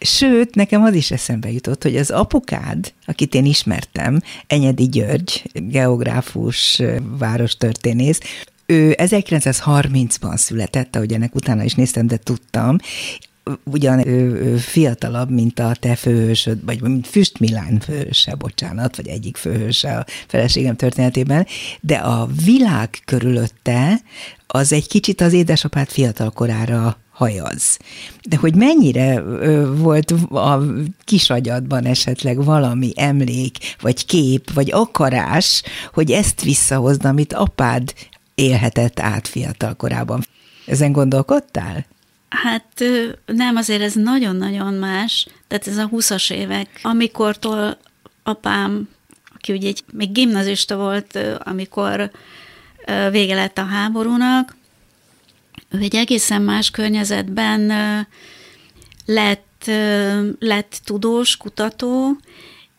Sőt, 0.00 0.54
nekem 0.54 0.82
az 0.82 0.94
is 0.94 1.10
eszembe 1.10 1.50
jutott, 1.52 1.82
hogy 1.82 1.96
az 1.96 2.10
apukád, 2.10 2.92
akit 3.06 3.34
én 3.34 3.44
ismertem, 3.44 4.20
Enyedi 4.46 4.88
György, 4.88 5.42
geográfus, 5.52 6.82
várostörténész, 7.18 8.20
ő 8.66 8.94
1930-ban 8.98 10.36
született, 10.36 10.96
ahogy 10.96 11.12
ennek 11.12 11.34
utána 11.34 11.62
is 11.62 11.74
néztem, 11.74 12.06
de 12.06 12.16
tudtam, 12.16 12.76
ugyan 13.64 14.06
ő, 14.06 14.42
ő 14.42 14.56
fiatalabb, 14.56 15.30
mint 15.30 15.58
a 15.58 15.76
te 15.80 15.96
főhősöd, 15.96 16.64
vagy 16.64 16.82
mint 16.82 17.06
Füst 17.06 17.38
Milán 17.38 17.80
főhőse, 17.80 18.34
bocsánat, 18.34 18.96
vagy 18.96 19.08
egyik 19.08 19.36
főhőse 19.36 19.96
a 19.96 20.04
feleségem 20.26 20.76
történetében, 20.76 21.46
de 21.80 21.96
a 21.96 22.28
világ 22.44 22.98
körülötte 23.04 24.00
az 24.46 24.72
egy 24.72 24.88
kicsit 24.88 25.20
az 25.20 25.32
édesapád 25.32 25.88
fiatal 25.88 26.30
korára 26.30 26.96
hajaz. 27.12 27.78
De 28.28 28.36
hogy 28.36 28.54
mennyire 28.54 29.20
volt 29.64 30.10
a 30.30 30.62
kisagyadban 31.04 31.84
esetleg 31.84 32.44
valami 32.44 32.92
emlék, 32.96 33.56
vagy 33.80 34.06
kép, 34.06 34.52
vagy 34.52 34.70
akarás, 34.72 35.62
hogy 35.92 36.10
ezt 36.10 36.42
visszahozna, 36.42 37.08
amit 37.08 37.32
apád 37.32 37.92
élhetett 38.34 39.00
át 39.00 39.28
fiatal 39.28 39.74
korában. 39.74 40.22
Ezen 40.66 40.92
gondolkodtál? 40.92 41.86
Hát 42.28 42.84
nem, 43.26 43.56
azért 43.56 43.82
ez 43.82 43.94
nagyon-nagyon 43.94 44.74
más. 44.74 45.26
Tehát 45.48 45.66
ez 45.66 45.76
a 45.76 45.88
20-as 45.88 46.32
évek, 46.32 46.80
amikortól 46.82 47.78
apám, 48.22 48.88
aki 49.34 49.52
ugye 49.52 49.68
egy, 49.68 49.84
még 49.92 50.12
gimnazista 50.12 50.76
volt, 50.76 51.18
amikor 51.38 52.10
vége 53.10 53.34
lett 53.34 53.58
a 53.58 53.64
háborúnak, 53.64 54.56
ő 55.72 55.78
egy 55.78 55.94
egészen 55.96 56.42
más 56.42 56.70
környezetben 56.70 57.72
lett, 59.06 59.70
lett 60.38 60.80
tudós, 60.84 61.36
kutató, 61.36 62.16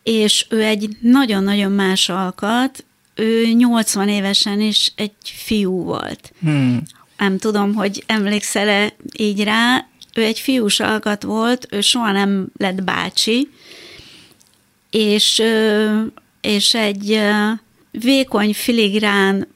és 0.03 0.45
ő 0.49 0.63
egy 0.63 0.89
nagyon-nagyon 1.01 1.71
más 1.71 2.10
alkat, 2.10 2.86
ő 3.15 3.45
80 3.45 4.10
évesen 4.10 4.62
is 4.62 4.91
egy 4.95 5.12
fiú 5.23 5.84
volt. 5.84 6.34
Hmm. 6.41 6.84
Nem 7.17 7.38
tudom, 7.38 7.73
hogy 7.73 8.03
emlékszel-e 8.06 8.95
így 9.17 9.43
rá, 9.43 9.88
ő 10.13 10.23
egy 10.23 10.39
fiús 10.39 10.79
alkat 10.79 11.23
volt, 11.23 11.67
ő 11.69 11.82
soha 11.82 12.12
nem 12.12 12.47
lett 12.58 12.84
bácsi, 12.84 13.49
és, 14.89 15.41
és 16.41 16.73
egy 16.73 17.19
vékony, 17.91 18.53
filigrán, 18.53 19.47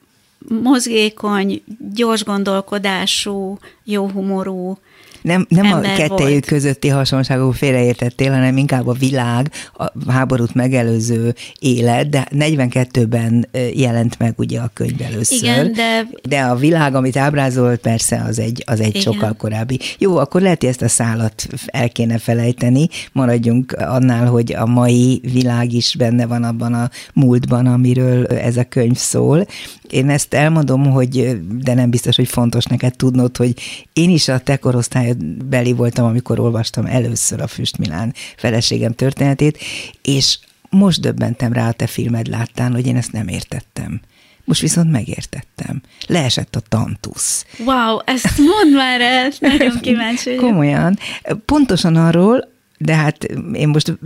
mozgékony, 0.64 1.62
gyors 1.94 2.24
gondolkodású, 2.24 3.58
jó 3.84 4.08
humorú, 4.10 4.78
Nem, 5.22 5.46
nem 5.50 5.74
a 5.74 5.82
kettejük 5.82 6.18
volt. 6.18 6.46
közötti 6.46 6.88
hasonlságú 6.88 7.52
félreértettél, 7.52 8.32
hanem 8.32 8.58
inkább 8.58 8.88
a 8.88 8.94
világ, 8.94 9.52
a 9.74 10.12
háborút 10.12 10.54
megelőző 10.54 11.36
élet, 11.60 12.10
de 12.10 12.28
42-ben 12.32 13.48
ö, 13.52 13.60
jelent 13.74 14.20
meg 14.20 14.34
ugye 14.38 14.60
a 14.60 14.72
könyv 14.74 15.02
először. 15.02 15.38
Igen, 15.38 15.74
de 15.74 16.08
De 16.28 16.42
a 16.42 16.56
világ, 16.56 16.96
amit 16.96 17.18
ábrázolt, 17.18 17.80
persze 17.80 18.24
az 18.28 18.40
egy, 18.40 18.64
az 18.66 18.80
egy 18.80 18.88
Igen. 18.88 19.02
sokkal 19.02 19.34
korábbi. 19.34 19.80
Jó, 19.98 20.18
akkor 20.18 20.42
lehet, 20.42 20.60
hogy 20.60 20.70
ezt 20.70 20.82
a 20.82 20.88
szálat 20.88 21.48
el 21.66 21.90
kéne 21.90 22.18
felejteni, 22.18 22.88
maradjunk 23.12 23.72
annál, 23.80 24.26
hogy 24.26 24.54
a 24.54 24.66
mai 24.66 25.22
világ 25.34 25.74
is 25.74 25.96
benne 25.96 26.26
van 26.26 26.44
abban 26.44 26.74
a 26.74 26.90
múltban, 27.14 27.66
amiről 27.66 28.26
ez 28.26 28.58
a 28.58 28.64
könyv 28.64 28.96
szól. 28.96 29.46
Én 29.90 30.10
ezt 30.10 30.34
elmondom, 30.34 30.92
hogy, 30.92 31.38
de 31.50 31.74
nem 31.74 31.90
biztos, 31.90 32.16
hogy 32.16 32.28
fontos 32.28 32.66
neked 32.66 32.96
tudnod, 32.96 33.38
hogy 33.38 33.54
én 33.94 34.10
is 34.10 34.28
a 34.28 34.40
te 34.40 34.58
korosztályod 34.58 35.18
beli 35.26 35.74
voltam, 35.74 36.06
amikor 36.06 36.40
olvastam 36.40 36.86
először 36.86 37.42
a 37.42 37.48
Füst 37.48 37.78
Milán 37.78 38.14
feleségem 38.36 38.94
történetét, 38.94 39.58
és 40.02 40.40
most 40.70 41.02
döbbentem 41.02 41.54
rá 41.54 41.68
a 41.68 41.72
te 41.72 41.88
filmed 41.88 42.28
láttán, 42.28 42.74
hogy 42.74 42.88
én 42.88 42.96
ezt 42.96 43.12
nem 43.12 43.28
értettem. 43.28 44.02
Most 44.46 44.62
viszont 44.62 44.92
megértettem. 44.92 45.82
Leesett 46.08 46.56
a 46.56 46.60
tantusz. 46.70 47.46
wow, 47.66 47.98
ezt 48.06 48.38
mondd 48.38 48.76
már 48.76 49.02
el, 49.02 49.32
nagyon 49.40 49.80
kíváncsi. 49.80 50.36
Komolyan. 50.36 50.98
Pontosan 51.46 51.96
arról, 51.96 52.57
de 52.78 52.96
hát 52.96 53.24
én 53.54 53.68
most, 53.68 53.98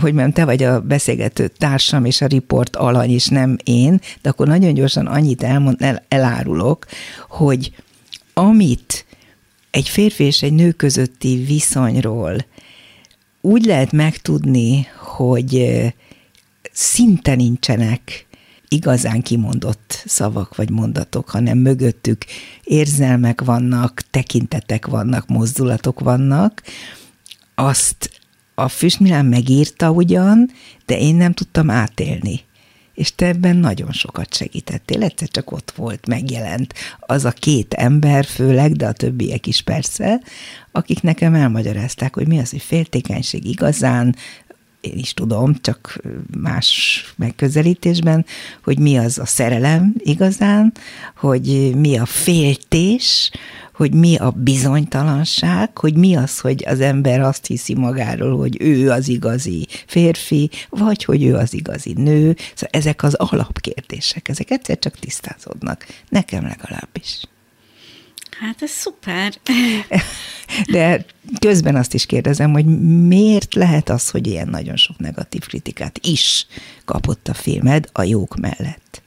hogy 0.00 0.12
mondjam, 0.12 0.32
te 0.32 0.44
vagy 0.44 0.62
a 0.62 0.80
beszélgető 0.80 1.48
társam, 1.48 2.04
és 2.04 2.20
a 2.20 2.26
riport 2.26 2.76
alany 2.76 3.10
is, 3.10 3.26
nem 3.26 3.56
én, 3.64 4.00
de 4.22 4.28
akkor 4.28 4.46
nagyon 4.46 4.74
gyorsan 4.74 5.06
annyit 5.06 5.42
elmond, 5.42 5.82
el, 5.82 6.04
elárulok, 6.08 6.86
hogy 7.28 7.72
amit 8.34 9.06
egy 9.70 9.88
férfi 9.88 10.24
és 10.24 10.42
egy 10.42 10.52
nő 10.52 10.72
közötti 10.72 11.44
viszonyról 11.46 12.44
úgy 13.40 13.64
lehet 13.64 13.92
megtudni, 13.92 14.86
hogy 14.96 15.82
szinte 16.72 17.34
nincsenek 17.34 18.26
igazán 18.68 19.22
kimondott 19.22 20.02
szavak 20.06 20.56
vagy 20.56 20.70
mondatok, 20.70 21.30
hanem 21.30 21.58
mögöttük 21.58 22.24
érzelmek 22.62 23.40
vannak, 23.40 24.02
tekintetek 24.10 24.86
vannak, 24.86 25.26
mozdulatok 25.26 26.00
vannak, 26.00 26.62
azt 27.54 28.10
a 28.54 28.68
Füstmilán 28.68 29.26
megírta 29.26 29.90
ugyan, 29.90 30.50
de 30.86 30.98
én 30.98 31.14
nem 31.14 31.32
tudtam 31.32 31.70
átélni. 31.70 32.40
És 32.94 33.14
te 33.14 33.26
ebben 33.26 33.56
nagyon 33.56 33.92
sokat 33.92 34.34
segítettél, 34.34 35.02
egyszer 35.02 35.28
csak 35.28 35.52
ott 35.52 35.72
volt, 35.76 36.06
megjelent 36.06 36.74
az 37.00 37.24
a 37.24 37.30
két 37.30 37.74
ember 37.74 38.24
főleg, 38.24 38.72
de 38.72 38.86
a 38.86 38.92
többiek 38.92 39.46
is 39.46 39.62
persze, 39.62 40.20
akik 40.72 41.02
nekem 41.02 41.34
elmagyarázták, 41.34 42.14
hogy 42.14 42.26
mi 42.26 42.38
az, 42.38 42.50
hogy 42.50 42.62
féltékenység 42.62 43.44
igazán, 43.44 44.16
én 44.80 44.98
is 44.98 45.14
tudom, 45.14 45.56
csak 45.60 46.00
más 46.40 47.02
megközelítésben, 47.16 48.26
hogy 48.64 48.78
mi 48.78 48.96
az 48.98 49.18
a 49.18 49.26
szerelem 49.26 49.94
igazán, 49.98 50.72
hogy 51.16 51.74
mi 51.76 51.98
a 51.98 52.06
féltés, 52.06 53.30
hogy 53.74 53.94
mi 53.94 54.16
a 54.16 54.30
bizonytalanság, 54.30 55.78
hogy 55.78 55.94
mi 55.96 56.16
az, 56.16 56.40
hogy 56.40 56.64
az 56.66 56.80
ember 56.80 57.20
azt 57.20 57.46
hiszi 57.46 57.74
magáról, 57.74 58.36
hogy 58.36 58.56
ő 58.60 58.90
az 58.90 59.08
igazi 59.08 59.66
férfi, 59.86 60.50
vagy 60.68 61.04
hogy 61.04 61.24
ő 61.24 61.34
az 61.34 61.54
igazi 61.54 61.92
nő. 61.92 62.36
Szóval 62.54 62.68
ezek 62.70 63.02
az 63.02 63.14
alapkérdések, 63.14 64.28
ezek 64.28 64.50
egyszer 64.50 64.78
csak 64.78 64.98
tisztázódnak. 64.98 65.86
Nekem 66.08 66.42
legalábbis. 66.42 67.20
Hát 68.40 68.62
ez 68.62 68.70
szuper. 68.70 69.34
De 70.70 71.04
közben 71.38 71.76
azt 71.76 71.94
is 71.94 72.06
kérdezem, 72.06 72.52
hogy 72.52 72.64
miért 73.06 73.54
lehet 73.54 73.88
az, 73.88 74.10
hogy 74.10 74.26
ilyen 74.26 74.48
nagyon 74.48 74.76
sok 74.76 74.98
negatív 74.98 75.46
kritikát 75.46 75.98
is 76.06 76.46
kapott 76.84 77.28
a 77.28 77.34
filmed 77.34 77.88
a 77.92 78.02
jók 78.02 78.36
mellett? 78.36 79.02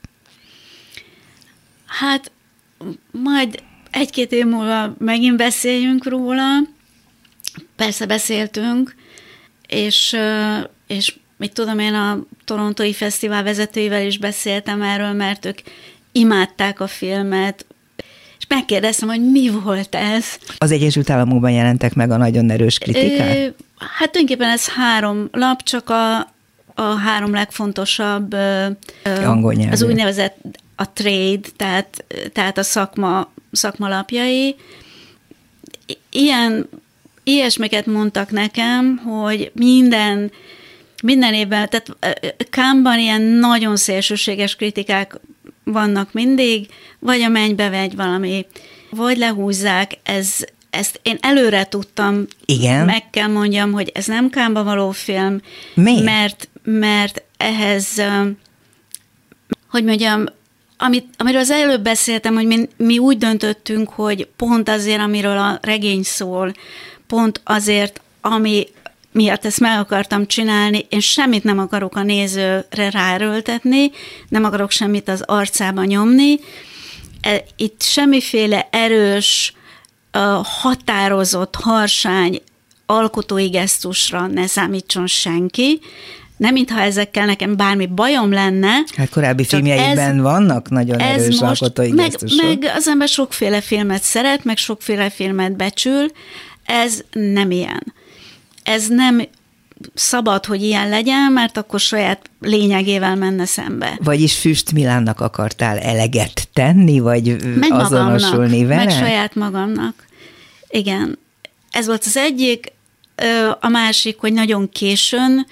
Hát 1.86 2.32
majd 3.12 3.62
egy-két 3.90 4.32
év 4.32 4.46
múlva 4.46 4.94
megint 4.98 5.36
beszéljünk 5.36 6.08
róla. 6.08 6.44
Persze 7.76 8.06
beszéltünk, 8.06 8.94
és, 9.66 10.16
és 10.86 11.14
mit 11.36 11.52
tudom 11.52 11.78
én, 11.78 11.94
a 11.94 12.18
Torontói 12.44 12.92
Fesztivál 12.92 13.42
vezetőivel 13.42 14.06
is 14.06 14.18
beszéltem 14.18 14.82
erről, 14.82 15.12
mert 15.12 15.44
ők 15.44 15.58
imádták 16.12 16.80
a 16.80 16.86
filmet, 16.86 17.66
és 18.38 18.46
megkérdeztem, 18.48 19.08
hogy 19.08 19.30
mi 19.30 19.50
volt 19.50 19.94
ez. 19.94 20.24
Az 20.58 20.70
Egyesült 20.70 21.10
Államokban 21.10 21.50
jelentek 21.50 21.94
meg 21.94 22.10
a 22.10 22.16
nagyon 22.16 22.50
erős 22.50 22.78
kritikák? 22.78 23.36
Ö, 23.36 23.48
hát 23.78 24.10
tulajdonképpen 24.10 24.50
ez 24.50 24.68
három 24.68 25.28
lap, 25.32 25.62
csak 25.62 25.90
a, 25.90 26.16
a 26.74 26.82
három 26.82 27.32
legfontosabb 27.32 28.36
Angol 29.04 29.52
nyelvű. 29.52 29.72
az 29.72 29.82
úgynevezett 29.82 30.36
a 30.80 30.92
trade, 30.92 31.48
tehát, 31.56 32.04
tehát 32.32 32.58
a 32.58 32.62
szakma, 32.62 33.32
szakmalapjai. 33.52 34.56
Ilyen, 36.10 36.68
ilyesmiket 37.24 37.86
mondtak 37.86 38.30
nekem, 38.30 38.96
hogy 38.96 39.50
minden, 39.54 40.32
minden 41.02 41.34
évben, 41.34 41.68
tehát 41.68 41.96
Kámban 42.50 42.98
ilyen 42.98 43.22
nagyon 43.22 43.76
szélsőséges 43.76 44.56
kritikák 44.56 45.20
vannak 45.64 46.12
mindig, 46.12 46.68
vagy 46.98 47.20
a 47.20 47.28
mennybe 47.28 47.68
vegy 47.68 47.96
valami, 47.96 48.46
vagy 48.90 49.16
lehúzzák, 49.16 49.98
ez, 50.02 50.36
ezt 50.70 51.00
én 51.02 51.18
előre 51.20 51.64
tudtam, 51.64 52.26
Igen. 52.44 52.84
meg 52.84 53.10
kell 53.10 53.28
mondjam, 53.28 53.72
hogy 53.72 53.90
ez 53.94 54.06
nem 54.06 54.30
Kámba 54.30 54.64
való 54.64 54.90
film, 54.90 55.40
Miért? 55.74 56.04
mert, 56.04 56.48
mert 56.62 57.22
ehhez, 57.36 58.02
hogy 59.70 59.84
mondjam, 59.84 60.24
amit, 60.78 61.06
amiről 61.16 61.40
az 61.40 61.50
előbb 61.50 61.82
beszéltem, 61.82 62.34
hogy 62.34 62.46
mi, 62.46 62.68
mi 62.76 62.98
úgy 62.98 63.18
döntöttünk, 63.18 63.88
hogy 63.88 64.28
pont 64.36 64.68
azért, 64.68 65.00
amiről 65.00 65.38
a 65.38 65.58
regény 65.62 66.02
szól, 66.02 66.52
pont 67.06 67.40
azért, 67.44 68.00
ami 68.20 68.66
miatt 69.12 69.44
ezt 69.44 69.60
meg 69.60 69.78
akartam 69.78 70.26
csinálni, 70.26 70.86
én 70.88 71.00
semmit 71.00 71.44
nem 71.44 71.58
akarok 71.58 71.96
a 71.96 72.02
nézőre 72.02 72.90
ráröltetni, 72.90 73.90
nem 74.28 74.44
akarok 74.44 74.70
semmit 74.70 75.08
az 75.08 75.22
arcába 75.26 75.84
nyomni. 75.84 76.38
E, 77.20 77.44
itt 77.56 77.82
semmiféle 77.82 78.68
erős, 78.70 79.52
határozott, 80.42 81.54
harsány 81.54 82.42
alkotói 82.86 83.48
gesztusra 83.48 84.26
ne 84.26 84.46
számítson 84.46 85.06
senki, 85.06 85.80
nem 86.38 86.52
mintha 86.52 86.80
ezekkel 86.80 87.26
nekem 87.26 87.56
bármi 87.56 87.86
bajom 87.86 88.32
lenne. 88.32 88.72
Hát 88.96 89.08
korábbi 89.10 89.44
filmjeiben 89.44 90.16
ez, 90.16 90.22
vannak 90.22 90.70
nagyon 90.70 90.98
ez 90.98 91.22
erős 91.22 91.40
most, 91.40 91.42
alkotói 91.42 91.92
meg, 91.92 92.12
meg 92.36 92.72
az 92.76 92.88
ember 92.88 93.08
sokféle 93.08 93.60
filmet 93.60 94.02
szeret, 94.02 94.44
meg 94.44 94.56
sokféle 94.56 95.10
filmet 95.10 95.56
becsül, 95.56 96.06
ez 96.64 97.00
nem 97.12 97.50
ilyen. 97.50 97.94
Ez 98.62 98.86
nem 98.88 99.22
szabad, 99.94 100.44
hogy 100.44 100.62
ilyen 100.62 100.88
legyen, 100.88 101.32
mert 101.32 101.56
akkor 101.56 101.80
saját 101.80 102.30
lényegével 102.40 103.16
menne 103.16 103.44
szembe. 103.44 103.98
Vagyis 104.02 104.38
Füst 104.38 104.72
Milánnak 104.72 105.20
akartál 105.20 105.78
eleget 105.78 106.48
tenni, 106.52 106.98
vagy 106.98 107.36
meg 107.54 107.72
azonosulni 107.72 108.64
vele? 108.64 108.84
Meg 108.84 108.94
saját 108.94 109.34
magamnak. 109.34 110.06
Igen. 110.68 111.18
Ez 111.70 111.86
volt 111.86 112.04
az 112.04 112.16
egyik. 112.16 112.72
A 113.60 113.68
másik, 113.68 114.18
hogy 114.18 114.32
nagyon 114.32 114.68
későn 114.68 115.46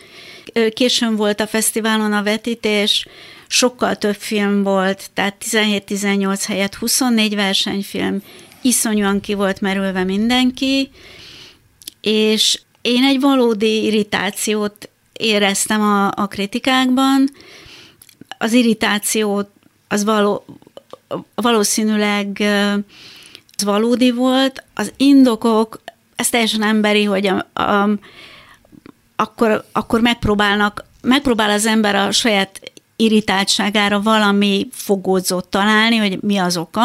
későn 0.75 1.17
volt 1.17 1.41
a 1.41 1.47
fesztiválon 1.47 2.13
a 2.13 2.23
vetítés, 2.23 3.07
sokkal 3.47 3.97
több 3.97 4.15
film 4.15 4.63
volt, 4.63 5.11
tehát 5.15 5.45
17-18 5.51 6.43
helyett 6.47 6.75
24 6.75 7.35
versenyfilm, 7.35 8.23
iszonyúan 8.63 9.21
ki 9.21 9.35
volt 9.35 9.61
merülve 9.61 10.05
mindenki, 10.05 10.91
és 12.01 12.61
én 12.81 13.05
egy 13.05 13.21
valódi 13.21 13.85
irritációt 13.85 14.89
éreztem 15.13 15.81
a, 15.81 16.07
a 16.07 16.27
kritikákban. 16.27 17.31
Az 18.39 18.53
irritáció 18.53 19.49
az 19.89 20.05
való, 20.05 20.45
valószínűleg 21.35 22.45
az 23.57 23.65
valódi 23.65 24.11
volt. 24.11 24.65
Az 24.75 24.93
indokok, 24.97 25.81
ez 26.17 26.29
teljesen 26.29 26.63
emberi, 26.63 27.05
hogy 27.05 27.27
a, 27.27 27.61
a, 27.63 27.89
akkor, 29.17 29.65
akkor 29.73 30.01
megpróbálnak, 30.01 30.85
megpróbál 31.03 31.51
az 31.51 31.67
ember 31.67 31.95
a 31.95 32.11
saját 32.11 32.61
irritáltságára 32.97 34.01
valami 34.01 34.69
fogódzót 34.73 35.49
találni, 35.49 35.97
hogy 35.97 36.23
mi 36.23 36.37
az 36.37 36.57
oka. 36.57 36.85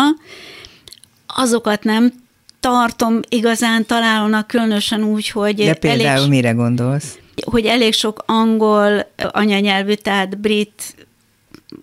Azokat 1.28 1.84
nem 1.84 2.14
tartom 2.60 3.20
igazán 3.30 3.86
találónak, 3.86 4.48
különösen 4.48 5.04
úgy, 5.04 5.30
hogy... 5.30 5.56
De 5.56 5.74
például 5.74 6.10
elég, 6.10 6.30
mire 6.30 6.52
gondolsz? 6.52 7.18
Hogy 7.46 7.66
elég 7.66 7.94
sok 7.94 8.24
angol 8.26 9.12
anyanyelvű, 9.32 9.94
tehát 9.94 10.38
brit, 10.38 10.96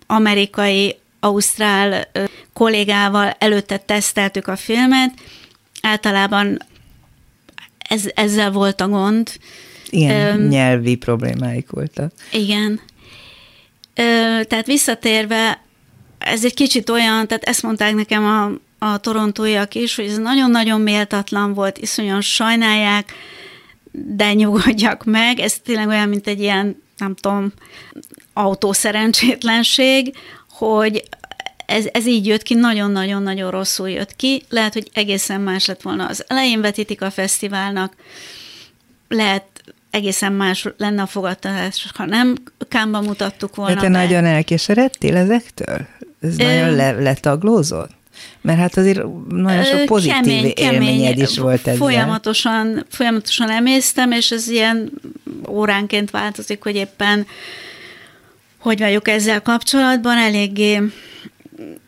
amerikai, 0.07 0.97
ausztrál 1.19 2.07
kollégával 2.53 3.35
előtte 3.39 3.77
teszteltük 3.77 4.47
a 4.47 4.55
filmet, 4.55 5.13
általában 5.81 6.57
ez, 7.77 8.03
ezzel 8.13 8.51
volt 8.51 8.81
a 8.81 8.87
gond, 8.87 9.31
ilyen 9.91 10.39
Öm, 10.39 10.47
nyelvi 10.47 10.95
problémáik 10.95 11.69
voltak. 11.69 12.11
Igen. 12.31 12.79
Ö, 13.95 14.43
tehát 14.43 14.65
visszatérve, 14.65 15.61
ez 16.17 16.45
egy 16.45 16.53
kicsit 16.53 16.89
olyan, 16.89 17.27
tehát 17.27 17.43
ezt 17.43 17.63
mondták 17.63 17.95
nekem 17.95 18.25
a, 18.25 18.51
a 18.85 18.97
torontóiak 18.97 19.75
is, 19.75 19.95
hogy 19.95 20.05
ez 20.05 20.17
nagyon-nagyon 20.17 20.81
méltatlan 20.81 21.53
volt, 21.53 21.77
iszonyan 21.77 22.21
sajnálják, 22.21 23.13
de 23.91 24.33
nyugodjak 24.33 25.03
meg, 25.05 25.39
ez 25.39 25.57
tényleg 25.63 25.87
olyan, 25.87 26.09
mint 26.09 26.27
egy 26.27 26.39
ilyen, 26.39 26.83
nem 26.97 27.15
tudom, 27.15 27.53
autószerencsétlenség, 28.33 30.15
hogy 30.49 31.03
ez, 31.65 31.85
ez 31.91 32.05
így 32.05 32.25
jött 32.25 32.43
ki, 32.43 32.53
nagyon-nagyon-nagyon 32.53 33.51
rosszul 33.51 33.89
jött 33.89 34.15
ki. 34.15 34.43
Lehet, 34.49 34.73
hogy 34.73 34.89
egészen 34.93 35.41
más 35.41 35.65
lett 35.65 35.81
volna. 35.81 36.05
Az 36.05 36.25
elején 36.27 36.61
vetítik 36.61 37.01
a 37.01 37.11
fesztiválnak, 37.11 37.95
lehet 39.07 39.45
egészen 39.91 40.33
más 40.33 40.67
lenne 40.77 41.01
a 41.01 41.05
fogadtatás, 41.05 41.91
ha 41.93 42.05
nem 42.05 42.35
kámba 42.67 43.01
mutattuk 43.01 43.55
volna. 43.55 43.73
De 43.73 43.81
te 43.81 43.89
be. 43.89 43.97
nagyon 43.97 44.25
elkeseredtél 44.25 45.15
ezektől? 45.15 45.87
Ez 46.21 46.39
Ö... 46.39 46.43
nagyon 46.43 46.75
le, 46.75 46.91
letaglózott? 46.91 47.97
Mert 48.41 48.59
hát 48.59 48.77
azért 48.77 49.01
nagyon 49.27 49.63
sok 49.63 49.85
pozitív 49.85 50.21
kemény, 50.21 50.53
élményed 50.55 51.09
kemény, 51.09 51.23
is 51.23 51.37
volt 51.37 51.59
ezzel. 51.59 51.75
Folyamatosan, 51.75 52.85
folyamatosan 52.89 53.49
emésztem, 53.49 54.11
és 54.11 54.31
ez 54.31 54.47
ilyen 54.47 54.91
óránként 55.47 56.11
változik, 56.11 56.63
hogy 56.63 56.75
éppen 56.75 57.27
hogy 58.59 58.79
vagyok 58.79 59.07
ezzel 59.07 59.41
kapcsolatban, 59.41 60.17
eléggé 60.17 60.81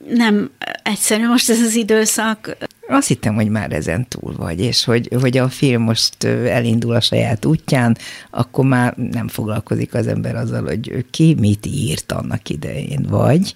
nem 0.08 0.52
egyszerű 0.84 1.28
most 1.28 1.50
ez 1.50 1.62
az 1.62 1.76
időszak. 1.76 2.58
Azt 2.88 3.08
hittem, 3.08 3.36
hogy 3.36 3.50
már 3.50 3.72
ezen 3.72 4.08
túl 4.08 4.36
vagy, 4.36 4.60
és 4.60 4.84
hogy, 4.84 5.10
hogy 5.20 5.38
a 5.38 5.50
film 5.50 5.82
most 5.82 6.24
elindul 6.24 6.96
a 6.96 7.02
saját 7.02 7.46
útján, 7.46 7.98
akkor 8.30 8.66
már 8.66 8.94
nem 8.96 9.28
foglalkozik 9.28 9.94
az 9.94 10.08
ember 10.08 10.36
azzal, 10.36 10.64
hogy 10.64 11.06
ki 11.12 11.36
mit 11.40 11.66
írt 11.66 12.12
annak 12.12 12.50
idején, 12.50 13.06
vagy? 13.10 13.56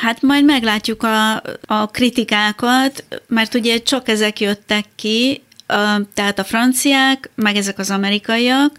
Hát 0.00 0.22
majd 0.22 0.44
meglátjuk 0.44 1.02
a, 1.02 1.42
a 1.60 1.86
kritikákat, 1.86 3.04
mert 3.26 3.54
ugye 3.54 3.78
csak 3.78 4.08
ezek 4.08 4.40
jöttek 4.40 4.84
ki, 4.94 5.42
a, 5.66 6.00
tehát 6.14 6.38
a 6.38 6.44
franciák, 6.44 7.30
meg 7.34 7.56
ezek 7.56 7.78
az 7.78 7.90
amerikaiak, 7.90 8.78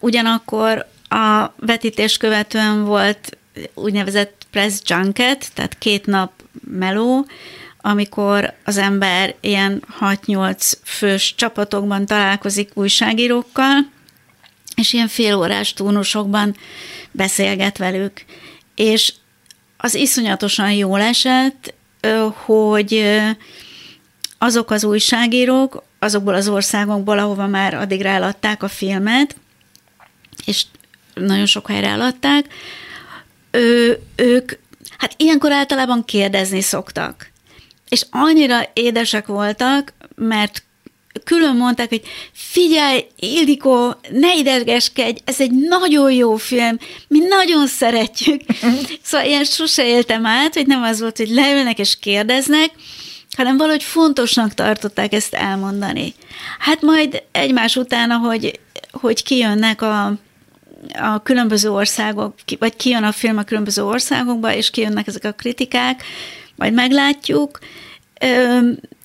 ugyanakkor 0.00 0.86
a 1.08 1.52
vetítés 1.56 2.16
követően 2.16 2.84
volt 2.84 3.36
úgynevezett 3.74 4.46
press 4.50 4.80
junket, 4.84 5.54
tehát 5.54 5.78
két 5.78 6.06
nap 6.06 6.32
meló, 6.60 7.26
amikor 7.80 8.54
az 8.64 8.76
ember 8.76 9.34
ilyen 9.40 9.84
6-8 10.00 10.72
fős 10.84 11.34
csapatokban 11.34 12.06
találkozik 12.06 12.70
újságírókkal, 12.74 13.90
és 14.76 14.92
ilyen 14.92 15.08
félórás 15.08 15.72
túnusokban 15.72 16.56
beszélget 17.10 17.78
velük. 17.78 18.24
És 18.74 19.12
az 19.76 19.94
iszonyatosan 19.94 20.72
jól 20.72 21.00
esett, 21.00 21.74
hogy 22.44 23.20
azok 24.38 24.70
az 24.70 24.84
újságírók, 24.84 25.82
azokból 25.98 26.34
az 26.34 26.48
országokból, 26.48 27.18
ahova 27.18 27.46
már 27.46 27.74
addig 27.74 28.00
ráladták 28.00 28.62
a 28.62 28.68
filmet, 28.68 29.36
és 30.44 30.64
nagyon 31.14 31.46
sok 31.46 31.68
helyre 31.68 31.88
eladták, 31.88 32.46
ő, 33.52 33.98
ők, 34.16 34.52
hát 34.98 35.14
ilyenkor 35.16 35.52
általában 35.52 36.04
kérdezni 36.04 36.60
szoktak. 36.60 37.30
És 37.88 38.06
annyira 38.10 38.70
édesek 38.72 39.26
voltak, 39.26 39.92
mert 40.14 40.62
külön 41.24 41.56
mondták, 41.56 41.88
hogy 41.88 42.02
figyelj, 42.32 43.06
Ildikó, 43.16 43.94
ne 44.10 44.36
idegeskedj, 44.36 45.20
ez 45.24 45.40
egy 45.40 45.50
nagyon 45.50 46.12
jó 46.12 46.36
film, 46.36 46.78
mi 47.08 47.18
nagyon 47.18 47.66
szeretjük. 47.66 48.40
szóval 49.02 49.26
ilyen 49.26 49.44
sose 49.44 49.86
éltem 49.86 50.26
át, 50.26 50.54
hogy 50.54 50.66
nem 50.66 50.82
az 50.82 51.00
volt, 51.00 51.16
hogy 51.16 51.28
leülnek 51.28 51.78
és 51.78 51.98
kérdeznek, 51.98 52.70
hanem 53.36 53.56
valahogy 53.56 53.82
fontosnak 53.82 54.54
tartották 54.54 55.12
ezt 55.12 55.34
elmondani. 55.34 56.14
Hát 56.58 56.82
majd 56.82 57.22
egymás 57.32 57.76
után, 57.76 58.10
ahogy 58.10 58.60
hogy 58.92 59.22
kijönnek 59.22 59.82
a, 59.82 60.14
a 60.92 61.22
különböző 61.22 61.70
országok, 61.70 62.34
vagy 62.58 62.76
kijön 62.76 63.02
a 63.02 63.12
film 63.12 63.38
a 63.38 63.42
különböző 63.42 63.84
országokba, 63.84 64.54
és 64.54 64.70
kijönnek 64.70 65.06
ezek 65.06 65.24
a 65.24 65.32
kritikák, 65.32 66.02
majd 66.56 66.72
meglátjuk. 66.72 67.58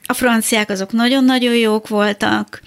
A 0.05 0.13
franciák 0.13 0.69
azok 0.69 0.91
nagyon-nagyon 0.91 1.55
jók 1.55 1.87
voltak, 1.87 2.61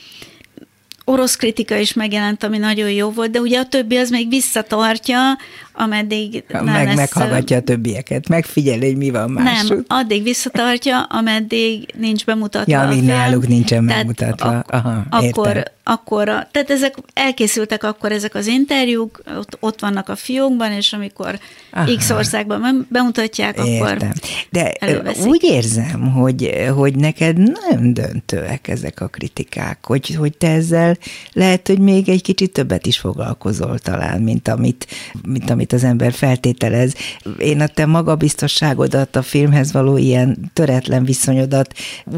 orosz 1.10 1.36
kritika 1.36 1.76
is 1.76 1.92
megjelent, 1.92 2.44
ami 2.44 2.58
nagyon 2.58 2.90
jó 2.90 3.10
volt, 3.10 3.30
de 3.30 3.40
ugye 3.40 3.58
a 3.58 3.64
többi 3.66 3.96
az 3.96 4.10
még 4.10 4.28
visszatartja, 4.28 5.36
ameddig 5.72 6.44
nem 6.48 6.64
Meg, 6.64 6.86
lesz... 6.86 6.96
Meghallgatja 6.96 7.56
a 7.56 7.60
többieket, 7.60 8.28
megfigyeli, 8.28 8.86
hogy 8.86 8.96
mi 8.96 9.10
van 9.10 9.30
máshogy. 9.30 9.68
Nem, 9.68 9.84
addig 9.88 10.22
visszatartja, 10.22 11.02
ameddig 11.02 11.94
nincs 11.98 12.24
bemutatva 12.24 12.72
Ja, 12.72 12.80
ami 12.80 13.00
náluk 13.00 13.48
nincsen 13.48 13.86
tehát 13.86 13.96
megmutatva. 13.96 14.48
Ak- 14.48 14.70
Aha, 14.70 15.02
akkor, 15.10 15.62
akkor, 15.84 16.24
tehát 16.24 16.70
ezek 16.70 16.94
elkészültek 17.12 17.84
akkor 17.84 18.12
ezek 18.12 18.34
az 18.34 18.46
interjúk, 18.46 19.22
ott, 19.38 19.56
ott 19.60 19.80
vannak 19.80 20.08
a 20.08 20.16
fiókban, 20.16 20.72
és 20.72 20.92
amikor 20.92 21.38
Aha. 21.70 21.96
X 21.96 22.10
országban 22.10 22.86
bemutatják, 22.90 23.58
akkor 23.58 23.68
Értem. 23.68 24.12
De 24.50 24.72
előveszik. 24.72 25.26
úgy 25.26 25.42
érzem, 25.42 26.12
hogy, 26.12 26.64
hogy 26.74 26.96
neked 26.96 27.36
nagyon 27.36 27.94
döntőek 27.94 28.68
ezek 28.68 29.00
a 29.00 29.06
kritikák, 29.06 29.78
hogy, 29.82 30.14
hogy 30.14 30.36
te 30.36 30.48
ezzel 30.50 30.96
lehet, 31.32 31.66
hogy 31.66 31.78
még 31.78 32.08
egy 32.08 32.22
kicsit 32.22 32.52
többet 32.52 32.86
is 32.86 32.98
foglalkozol 32.98 33.78
talán, 33.78 34.22
mint 34.22 34.48
amit, 34.48 34.86
mint 35.26 35.50
amit 35.50 35.72
az 35.72 35.84
ember 35.84 36.12
feltételez. 36.12 36.94
Én 37.38 37.60
a 37.60 37.66
te 37.66 37.86
magabiztosságodat, 37.86 39.16
a 39.16 39.22
filmhez 39.22 39.72
való 39.72 39.96
ilyen 39.96 40.50
töretlen 40.52 41.04
viszonyodat 41.04 41.74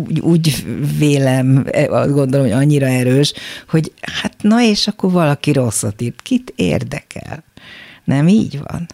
úgy, 0.06 0.20
úgy 0.20 0.64
vélem, 0.98 1.66
azt 1.88 2.12
gondolom, 2.12 2.46
hogy 2.46 2.54
annyira 2.54 2.86
erős, 2.86 3.32
hogy 3.68 3.92
hát 4.00 4.34
na 4.40 4.62
és 4.62 4.86
akkor 4.86 5.10
valaki 5.10 5.52
rosszat 5.52 6.00
írt. 6.00 6.22
Kit 6.22 6.52
érdekel? 6.56 7.44
Nem 8.04 8.28
így 8.28 8.58
van? 8.58 8.86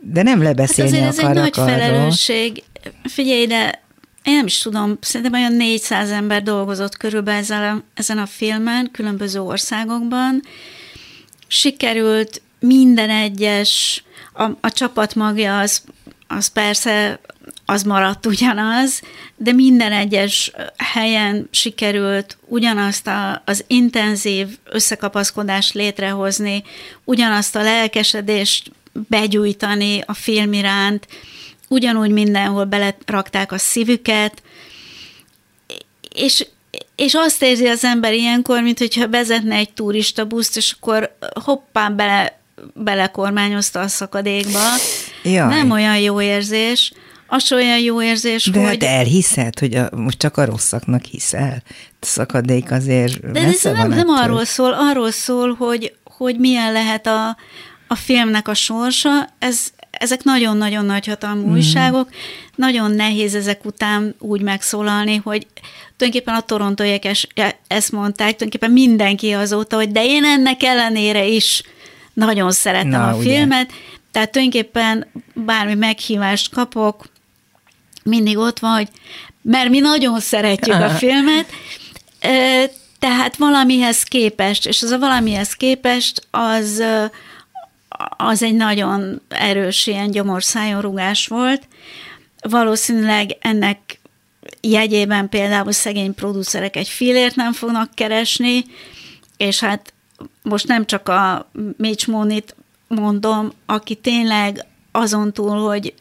De 0.00 0.22
nem 0.22 0.42
lebeszélni 0.42 0.98
hát 0.98 1.08
azért 1.08 1.24
ez 1.24 1.30
egy 1.30 1.42
nagy 1.42 1.52
arról. 1.56 1.68
felelősség. 1.68 2.62
Figyelj, 3.04 3.46
de 3.46 3.86
én 4.22 4.34
nem 4.34 4.46
is 4.46 4.58
tudom, 4.58 4.98
szerintem 5.00 5.40
olyan 5.40 5.52
400 5.52 6.10
ember 6.10 6.42
dolgozott 6.42 6.96
körülbelül 6.96 7.40
ezen 7.40 7.62
a, 7.62 7.82
ezen 7.94 8.18
a 8.18 8.26
filmen, 8.26 8.90
különböző 8.92 9.40
országokban. 9.40 10.42
Sikerült 11.46 12.42
minden 12.60 13.10
egyes, 13.10 14.04
a, 14.32 14.44
a 14.60 14.70
csapat 14.70 15.14
magja 15.14 15.58
az, 15.58 15.82
az 16.26 16.46
persze 16.46 17.20
az 17.64 17.82
maradt 17.82 18.26
ugyanaz, 18.26 19.02
de 19.36 19.52
minden 19.52 19.92
egyes 19.92 20.52
helyen 20.76 21.48
sikerült 21.50 22.38
ugyanazt 22.46 23.06
a, 23.06 23.42
az 23.44 23.64
intenzív 23.66 24.58
összekapaszkodást 24.64 25.74
létrehozni, 25.74 26.62
ugyanazt 27.04 27.56
a 27.56 27.62
lelkesedést 27.62 28.70
begyújtani 28.92 30.02
a 30.06 30.14
film 30.14 30.52
iránt, 30.52 31.06
ugyanúgy 31.68 32.10
mindenhol 32.10 32.64
belerakták 32.64 33.52
a 33.52 33.58
szívüket, 33.58 34.42
és, 36.14 36.46
és 36.96 37.14
azt 37.14 37.42
érzi 37.42 37.66
az 37.66 37.84
ember 37.84 38.12
ilyenkor, 38.12 38.62
mint 38.62 38.78
hogyha 38.78 39.08
vezetne 39.08 39.54
egy 39.54 39.72
turista 39.72 40.24
buszt, 40.24 40.56
és 40.56 40.74
akkor 40.78 41.16
hoppán 41.44 41.96
bele, 41.96 42.40
belekormányozta 42.74 43.80
a 43.80 43.88
szakadékba. 43.88 44.60
Jaj. 45.22 45.48
Nem 45.48 45.70
olyan 45.70 45.98
jó 45.98 46.20
érzés. 46.20 46.92
Az 47.30 47.52
olyan 47.52 47.78
jó 47.78 48.02
érzés, 48.02 48.44
de 48.44 48.66
hogy... 48.66 48.76
De 48.76 48.88
elhiszed, 48.88 49.58
hogy 49.58 49.74
a, 49.74 49.88
most 49.96 50.18
csak 50.18 50.36
a 50.36 50.44
rosszaknak 50.44 51.04
hiszel? 51.04 51.62
A 52.00 52.06
szakadék 52.06 52.70
azért 52.70 53.32
De 53.32 53.40
ez 53.40 53.62
nem, 53.62 53.88
nem 53.88 54.08
arról 54.08 54.44
szól, 54.44 54.72
arról 54.72 55.10
szól, 55.10 55.54
hogy, 55.54 55.94
hogy 56.04 56.38
milyen 56.38 56.72
lehet 56.72 57.06
a, 57.06 57.36
a 57.86 57.94
filmnek 57.94 58.48
a 58.48 58.54
sorsa. 58.54 59.28
Ez, 59.38 59.72
ezek 59.98 60.22
nagyon-nagyon 60.24 60.84
nagy 60.84 61.06
hatalmú 61.06 61.46
mm. 61.46 61.52
újságok. 61.52 62.08
Nagyon 62.54 62.90
nehéz 62.90 63.34
ezek 63.34 63.64
után 63.64 64.14
úgy 64.18 64.40
megszólalni, 64.40 65.16
hogy 65.16 65.46
tulajdonképpen 65.96 66.34
a 66.34 66.46
torontóiak 66.46 67.02
ezt 67.66 67.92
mondták, 67.92 68.36
tulajdonképpen 68.36 68.70
mindenki 68.70 69.32
azóta, 69.32 69.76
hogy 69.76 69.92
de 69.92 70.04
én 70.04 70.24
ennek 70.24 70.62
ellenére 70.62 71.26
is 71.26 71.62
nagyon 72.12 72.50
szeretem 72.50 72.88
Na, 72.88 73.08
a 73.08 73.14
ugye. 73.14 73.30
filmet, 73.30 73.70
tehát 74.10 74.30
tulajdonképpen 74.30 75.06
bármi 75.34 75.74
meghívást 75.74 76.52
kapok, 76.52 77.04
mindig 78.04 78.38
ott 78.38 78.58
van, 78.58 78.72
hogy 78.72 78.88
mert 79.42 79.68
mi 79.68 79.78
nagyon 79.78 80.20
szeretjük 80.20 80.80
a 80.80 80.88
filmet, 81.00 81.46
tehát 82.98 83.36
valamihez 83.36 84.02
képest, 84.02 84.66
és 84.66 84.82
az 84.82 84.90
a 84.90 84.98
valamihez 84.98 85.52
képest, 85.52 86.26
az, 86.30 86.82
az 88.16 88.42
egy 88.42 88.54
nagyon 88.54 89.20
erős 89.28 89.86
ilyen 89.86 90.10
gyomorszájon 90.10 90.80
volt. 91.28 91.68
Valószínűleg 92.40 93.36
ennek 93.40 94.00
jegyében 94.60 95.28
például 95.28 95.72
szegény 95.72 96.14
producerek 96.14 96.76
egy 96.76 96.88
filért 96.88 97.34
nem 97.34 97.52
fognak 97.52 97.94
keresni, 97.94 98.64
és 99.36 99.60
hát 99.60 99.92
most 100.42 100.66
nem 100.66 100.86
csak 100.86 101.08
a 101.08 101.50
Mitch 101.76 102.08
Monit 102.08 102.56
mondom, 102.88 103.52
aki 103.66 103.94
tényleg 103.94 104.66
azon 104.92 105.32
túl, 105.32 105.66
hogy 105.68 105.94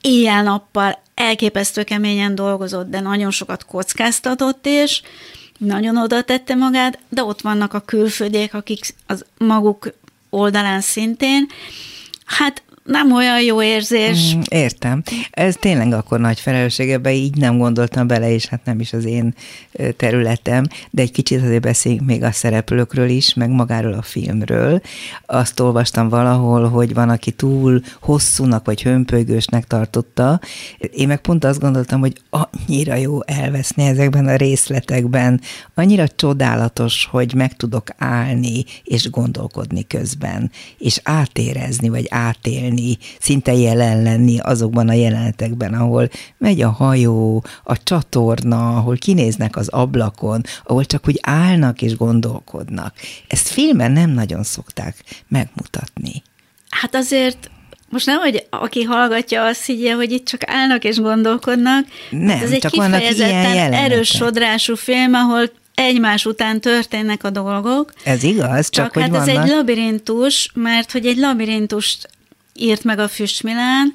éjjel-nappal 0.00 1.02
elképesztő 1.14 1.82
keményen 1.82 2.34
dolgozott, 2.34 2.90
de 2.90 3.00
nagyon 3.00 3.30
sokat 3.30 3.64
kockáztatott 3.64 4.66
is, 4.66 5.02
nagyon 5.58 5.96
oda 5.96 6.22
tette 6.22 6.54
magát, 6.54 6.98
de 7.08 7.24
ott 7.24 7.40
vannak 7.40 7.74
a 7.74 7.80
külföldiek, 7.80 8.54
akik 8.54 8.94
az 9.06 9.24
maguk 9.38 9.92
oldalán 10.36 10.80
szintén. 10.80 11.46
Hát 12.24 12.62
nem 12.86 13.12
olyan 13.12 13.42
jó 13.42 13.62
érzés. 13.62 14.34
Mm, 14.34 14.40
értem. 14.48 15.02
Ez 15.30 15.54
tényleg 15.60 15.92
akkor 15.92 16.20
nagy 16.20 16.40
felelősség, 16.40 16.90
ebbe 16.90 17.12
így 17.12 17.36
nem 17.36 17.58
gondoltam 17.58 18.06
bele, 18.06 18.32
és 18.32 18.46
hát 18.46 18.64
nem 18.64 18.80
is 18.80 18.92
az 18.92 19.04
én 19.04 19.34
területem, 19.96 20.66
de 20.90 21.02
egy 21.02 21.10
kicsit 21.10 21.42
azért 21.42 21.60
beszéljünk 21.60 22.06
még 22.06 22.22
a 22.22 22.32
szereplőkről 22.32 23.08
is, 23.08 23.34
meg 23.34 23.50
magáról 23.50 23.92
a 23.92 24.02
filmről. 24.02 24.80
Azt 25.26 25.60
olvastam 25.60 26.08
valahol, 26.08 26.68
hogy 26.68 26.94
van, 26.94 27.08
aki 27.08 27.30
túl 27.30 27.80
hosszúnak 28.00 28.66
vagy 28.66 28.82
hömpölygősnek 28.82 29.64
tartotta. 29.64 30.40
Én 30.78 31.06
meg 31.06 31.20
pont 31.20 31.44
azt 31.44 31.60
gondoltam, 31.60 32.00
hogy 32.00 32.12
annyira 32.30 32.94
jó 32.94 33.24
elveszni 33.24 33.84
ezekben 33.84 34.26
a 34.26 34.36
részletekben, 34.36 35.40
annyira 35.74 36.08
csodálatos, 36.08 37.08
hogy 37.10 37.34
meg 37.34 37.56
tudok 37.56 37.84
állni 37.98 38.64
és 38.84 39.10
gondolkodni 39.10 39.86
közben, 39.86 40.50
és 40.78 41.00
átérezni, 41.02 41.88
vagy 41.88 42.06
átélni 42.08 42.75
lenni, 42.76 42.98
szinte 43.18 43.52
jelen 43.52 44.02
lenni 44.02 44.38
azokban 44.38 44.88
a 44.88 44.92
jelenetekben, 44.92 45.74
ahol 45.74 46.08
megy 46.38 46.60
a 46.62 46.70
hajó, 46.70 47.44
a 47.64 47.82
csatorna, 47.82 48.76
ahol 48.76 48.96
kinéznek 48.96 49.56
az 49.56 49.68
ablakon, 49.68 50.42
ahol 50.64 50.84
csak 50.84 51.08
úgy 51.08 51.18
állnak 51.22 51.82
és 51.82 51.96
gondolkodnak. 51.96 52.94
Ezt 53.28 53.48
filmen 53.48 53.92
nem 53.92 54.10
nagyon 54.10 54.42
szokták 54.42 54.96
megmutatni. 55.28 56.22
Hát 56.70 56.94
azért 56.94 57.50
most 57.88 58.06
nem, 58.06 58.18
hogy 58.18 58.46
aki 58.50 58.82
hallgatja, 58.82 59.44
azt 59.44 59.64
higgye, 59.64 59.94
hogy 59.94 60.12
itt 60.12 60.26
csak 60.26 60.40
állnak 60.46 60.84
és 60.84 60.96
gondolkodnak. 60.98 61.86
Nem, 62.10 62.28
hát 62.28 62.42
ez 62.42 62.50
egy 62.50 62.60
csak 62.60 62.70
kifejezetten 62.70 63.72
erős 63.72 64.08
sodrású 64.08 64.74
film, 64.74 65.14
ahol 65.14 65.50
egymás 65.74 66.24
után 66.24 66.60
történnek 66.60 67.24
a 67.24 67.30
dolgok. 67.30 67.92
Ez 68.04 68.22
igaz, 68.22 68.70
csak, 68.70 68.84
csak 68.84 68.92
hogy 68.92 69.02
hát 69.02 69.10
vannak... 69.10 69.28
ez 69.28 69.36
egy 69.36 69.48
labirintus, 69.48 70.50
mert 70.54 70.92
hogy 70.92 71.06
egy 71.06 71.16
labirintust 71.16 72.08
írt 72.58 72.84
meg 72.84 72.98
a 72.98 73.08
Füstmilán. 73.08 73.94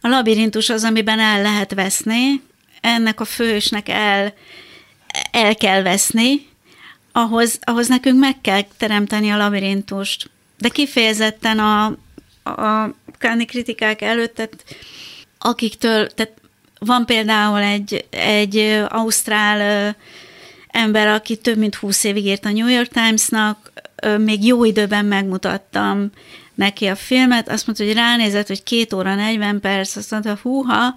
A 0.00 0.08
labirintus 0.08 0.68
az, 0.68 0.84
amiben 0.84 1.18
el 1.18 1.42
lehet 1.42 1.74
veszni, 1.74 2.42
ennek 2.80 3.20
a 3.20 3.24
fősnek 3.24 3.88
el, 3.88 4.34
el 5.30 5.54
kell 5.54 5.82
veszni, 5.82 6.48
ahhoz, 7.12 7.58
ahhoz 7.62 7.88
nekünk 7.88 8.18
meg 8.18 8.40
kell 8.40 8.62
teremteni 8.76 9.30
a 9.30 9.36
labirintust. 9.36 10.30
De 10.58 10.68
kifejezetten 10.68 11.58
a, 11.58 11.84
a 12.42 12.94
káni 13.18 13.44
kritikák 13.44 14.02
előtt, 14.02 14.34
tehát 14.34 14.64
akiktől, 15.38 16.06
tehát 16.06 16.32
van 16.78 17.06
például 17.06 17.58
egy, 17.58 18.04
egy 18.10 18.56
ausztrál 18.88 19.96
ember, 20.68 21.06
aki 21.06 21.36
több 21.36 21.56
mint 21.56 21.74
húsz 21.74 22.04
évig 22.04 22.26
írt 22.26 22.44
a 22.44 22.50
New 22.50 22.68
York 22.68 22.88
Timesnak, 22.88 23.72
még 24.18 24.44
jó 24.44 24.64
időben 24.64 25.04
megmutattam 25.04 26.10
neki 26.60 26.86
a 26.86 26.94
filmet, 26.94 27.48
azt 27.48 27.66
mondta, 27.66 27.84
hogy 27.84 27.94
ránézett, 27.94 28.46
hogy 28.46 28.62
két 28.62 28.92
óra 28.92 29.14
40 29.14 29.60
perc, 29.60 29.96
azt 29.96 30.10
mondta, 30.10 30.38
húha, 30.42 30.94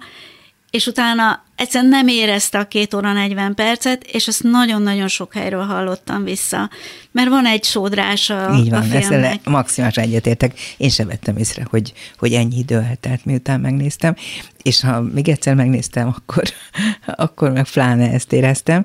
és 0.70 0.86
utána 0.86 1.44
egyszerűen 1.56 1.90
nem 1.90 2.08
érezte 2.08 2.58
a 2.58 2.64
két 2.64 2.94
óra 2.94 3.12
40 3.12 3.54
percet, 3.54 4.04
és 4.04 4.28
azt 4.28 4.42
nagyon-nagyon 4.42 5.08
sok 5.08 5.34
helyről 5.34 5.62
hallottam 5.62 6.24
vissza, 6.24 6.70
mert 7.12 7.28
van 7.28 7.46
egy 7.46 7.64
sódrása 7.64 8.54
Így 8.54 8.70
van, 8.70 8.80
a 8.80 8.82
filmnek. 8.82 9.44
maximálisan 9.44 10.04
egyetértek. 10.04 10.58
Én 10.76 10.88
sem 10.88 11.06
vettem 11.06 11.36
észre, 11.36 11.66
hogy, 11.70 11.92
hogy 12.18 12.32
ennyi 12.32 12.58
idő 12.58 12.76
eltelt, 12.76 13.24
miután 13.24 13.60
megnéztem, 13.60 14.14
és 14.62 14.80
ha 14.80 15.00
még 15.00 15.28
egyszer 15.28 15.54
megnéztem, 15.54 16.08
akkor, 16.08 16.42
akkor 17.26 17.50
meg 17.50 17.66
pláne 17.72 18.12
ezt 18.12 18.32
éreztem. 18.32 18.84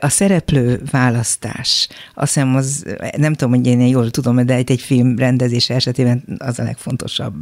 A 0.00 0.08
szereplő 0.08 0.82
választás, 0.90 1.88
azt 2.14 2.34
hiszem 2.34 2.56
az, 2.56 2.84
nem 3.16 3.34
tudom, 3.34 3.54
hogy 3.54 3.66
én 3.66 3.80
jól 3.80 4.10
tudom, 4.10 4.46
de 4.46 4.54
egy, 4.54 4.70
egy 4.70 4.80
film 4.80 5.16
rendezése 5.16 5.74
esetében 5.74 6.24
az 6.38 6.58
a 6.58 6.62
legfontosabb, 6.62 7.34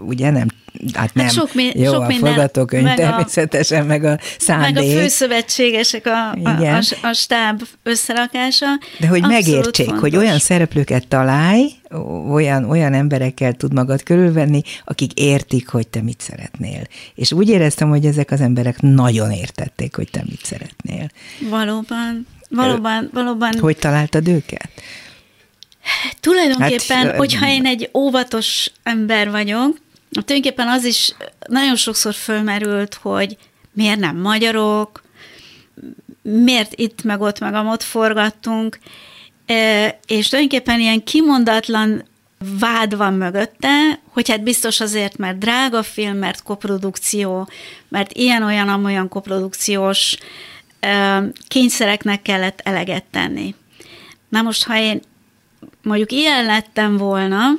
ugye? 0.00 0.30
Nem, 0.30 0.46
hát 0.92 1.14
nem. 1.14 1.24
Hát 1.24 1.34
sok, 1.34 1.54
mi, 1.54 1.70
Jó, 1.74 1.92
sok 1.92 2.02
a 2.02 2.06
minden, 2.06 2.28
forgatókönyv 2.28 2.94
természetesen, 2.94 3.86
meg 3.86 4.01
a 4.04 4.18
szándék. 4.38 4.74
Meg 4.74 4.84
a 4.84 5.00
főszövetségesek, 5.00 6.06
a, 6.06 6.30
a, 6.30 6.48
a, 6.48 6.82
a 7.02 7.12
stáb 7.12 7.62
összerakása. 7.82 8.66
De 8.98 9.06
hogy 9.06 9.22
megértsék, 9.22 9.86
fontos. 9.86 10.02
hogy 10.02 10.16
olyan 10.16 10.38
szereplőket 10.38 11.08
találj, 11.08 11.66
olyan, 12.30 12.64
olyan 12.64 12.92
emberekkel 12.92 13.52
tud 13.52 13.72
magad 13.72 14.02
körülvenni, 14.02 14.62
akik 14.84 15.12
értik, 15.12 15.68
hogy 15.68 15.88
te 15.88 16.02
mit 16.02 16.20
szeretnél. 16.20 16.86
És 17.14 17.32
úgy 17.32 17.48
éreztem, 17.48 17.88
hogy 17.88 18.06
ezek 18.06 18.30
az 18.30 18.40
emberek 18.40 18.80
nagyon 18.80 19.30
értették, 19.30 19.96
hogy 19.96 20.08
te 20.10 20.22
mit 20.28 20.44
szeretnél. 20.44 21.10
Valóban, 21.50 22.26
valóban, 22.48 23.10
valóban. 23.12 23.58
Hogy 23.60 23.76
találtad 23.76 24.28
őket? 24.28 24.70
Tulajdonképpen, 26.20 27.06
hát, 27.06 27.16
hogyha 27.16 27.48
én 27.48 27.66
egy 27.66 27.90
óvatos 27.94 28.70
ember 28.82 29.30
vagyok, 29.30 29.76
tulajdonképpen 30.10 30.68
az 30.68 30.84
is 30.84 31.14
nagyon 31.48 31.76
sokszor 31.76 32.14
fölmerült, 32.14 32.94
hogy 32.94 33.36
miért 33.72 33.98
nem 33.98 34.16
magyarok, 34.16 35.02
miért 36.22 36.72
itt 36.74 37.02
meg 37.02 37.20
ott 37.20 37.38
meg 37.38 37.54
amott 37.54 37.82
forgattunk, 37.82 38.78
és 40.06 40.28
tulajdonképpen 40.28 40.80
ilyen 40.80 41.04
kimondatlan 41.04 42.04
vád 42.58 42.96
van 42.96 43.14
mögötte, 43.14 44.00
hogy 44.08 44.28
hát 44.28 44.42
biztos 44.42 44.80
azért, 44.80 45.16
mert 45.16 45.38
drága 45.38 45.82
film, 45.82 46.16
mert 46.16 46.42
koprodukció, 46.42 47.48
mert 47.88 48.12
ilyen-olyan, 48.12 48.68
amolyan 48.68 49.08
koprodukciós 49.08 50.16
kényszereknek 51.48 52.22
kellett 52.22 52.60
eleget 52.64 53.04
tenni. 53.10 53.54
Na 54.28 54.42
most, 54.42 54.64
ha 54.64 54.76
én 54.76 55.00
mondjuk 55.82 56.12
ilyen 56.12 56.44
lettem 56.44 56.96
volna, 56.96 57.50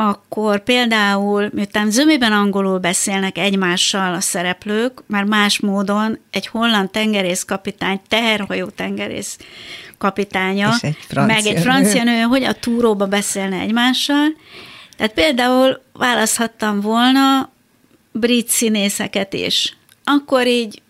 akkor 0.00 0.62
például, 0.62 1.48
miután 1.52 1.90
zömében 1.90 2.32
angolul 2.32 2.78
beszélnek 2.78 3.38
egymással 3.38 4.14
a 4.14 4.20
szereplők, 4.20 5.02
már 5.06 5.24
más 5.24 5.60
módon 5.60 6.18
egy 6.30 6.46
holland 6.46 6.90
tengerészkapitány, 6.90 8.00
teherhajó 8.08 8.66
tengerész 8.66 9.38
kapitánya, 9.98 10.74
egy 10.80 10.96
meg 11.12 11.46
egy 11.46 11.60
francia 11.60 12.04
nő, 12.04 12.20
hogy 12.20 12.42
a 12.42 12.52
túróba 12.52 13.06
beszélne 13.06 13.58
egymással. 13.58 14.26
Tehát 14.96 15.12
például 15.12 15.82
választhattam 15.92 16.80
volna 16.80 17.50
brit 18.12 18.48
színészeket 18.48 19.32
is. 19.32 19.76
Akkor 20.04 20.46
így 20.46 20.82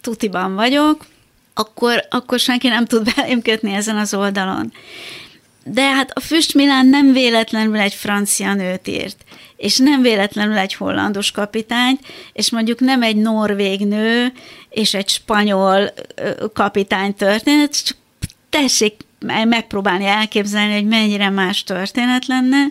tutiban 0.00 0.54
vagyok, 0.54 1.06
akkor, 1.54 2.06
akkor 2.10 2.38
senki 2.38 2.68
nem 2.68 2.84
tud 2.84 3.08
belém 3.14 3.42
kötni 3.42 3.72
ezen 3.72 3.96
az 3.96 4.14
oldalon. 4.14 4.72
De 5.68 5.82
hát 5.82 6.10
a 6.14 6.20
Füst 6.20 6.54
Milán 6.54 6.86
nem 6.86 7.12
véletlenül 7.12 7.76
egy 7.76 7.94
francia 7.94 8.54
nőt 8.54 8.88
írt, 8.88 9.16
és 9.56 9.76
nem 9.76 10.02
véletlenül 10.02 10.56
egy 10.56 10.74
hollandos 10.74 11.30
kapitányt, 11.30 12.00
és 12.32 12.50
mondjuk 12.50 12.80
nem 12.80 13.02
egy 13.02 13.16
norvég 13.16 13.86
nő 13.86 14.32
és 14.70 14.94
egy 14.94 15.08
spanyol 15.08 15.92
kapitány 16.52 17.14
történet, 17.14 17.84
csak 17.84 17.96
tessék 18.50 18.94
megpróbálni 19.44 20.04
elképzelni, 20.04 20.74
hogy 20.74 20.86
mennyire 20.86 21.30
más 21.30 21.64
történet 21.64 22.26
lenne, 22.26 22.66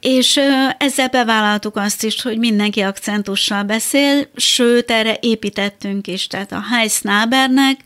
és 0.00 0.40
ezzel 0.78 1.08
bevállaltuk 1.08 1.76
azt 1.76 2.04
is, 2.04 2.22
hogy 2.22 2.38
mindenki 2.38 2.80
akcentussal 2.80 3.62
beszél, 3.62 4.28
sőt, 4.36 4.90
erre 4.90 5.18
építettünk 5.20 6.06
is, 6.06 6.26
tehát 6.26 6.52
a 6.52 6.64
Heiss 6.70 7.00
Nabernek, 7.00 7.76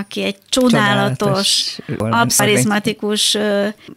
aki 0.00 0.22
egy 0.22 0.36
csodálatos, 0.48 1.78
csodálatos 1.86 2.20
abszarizmatikus 2.20 3.36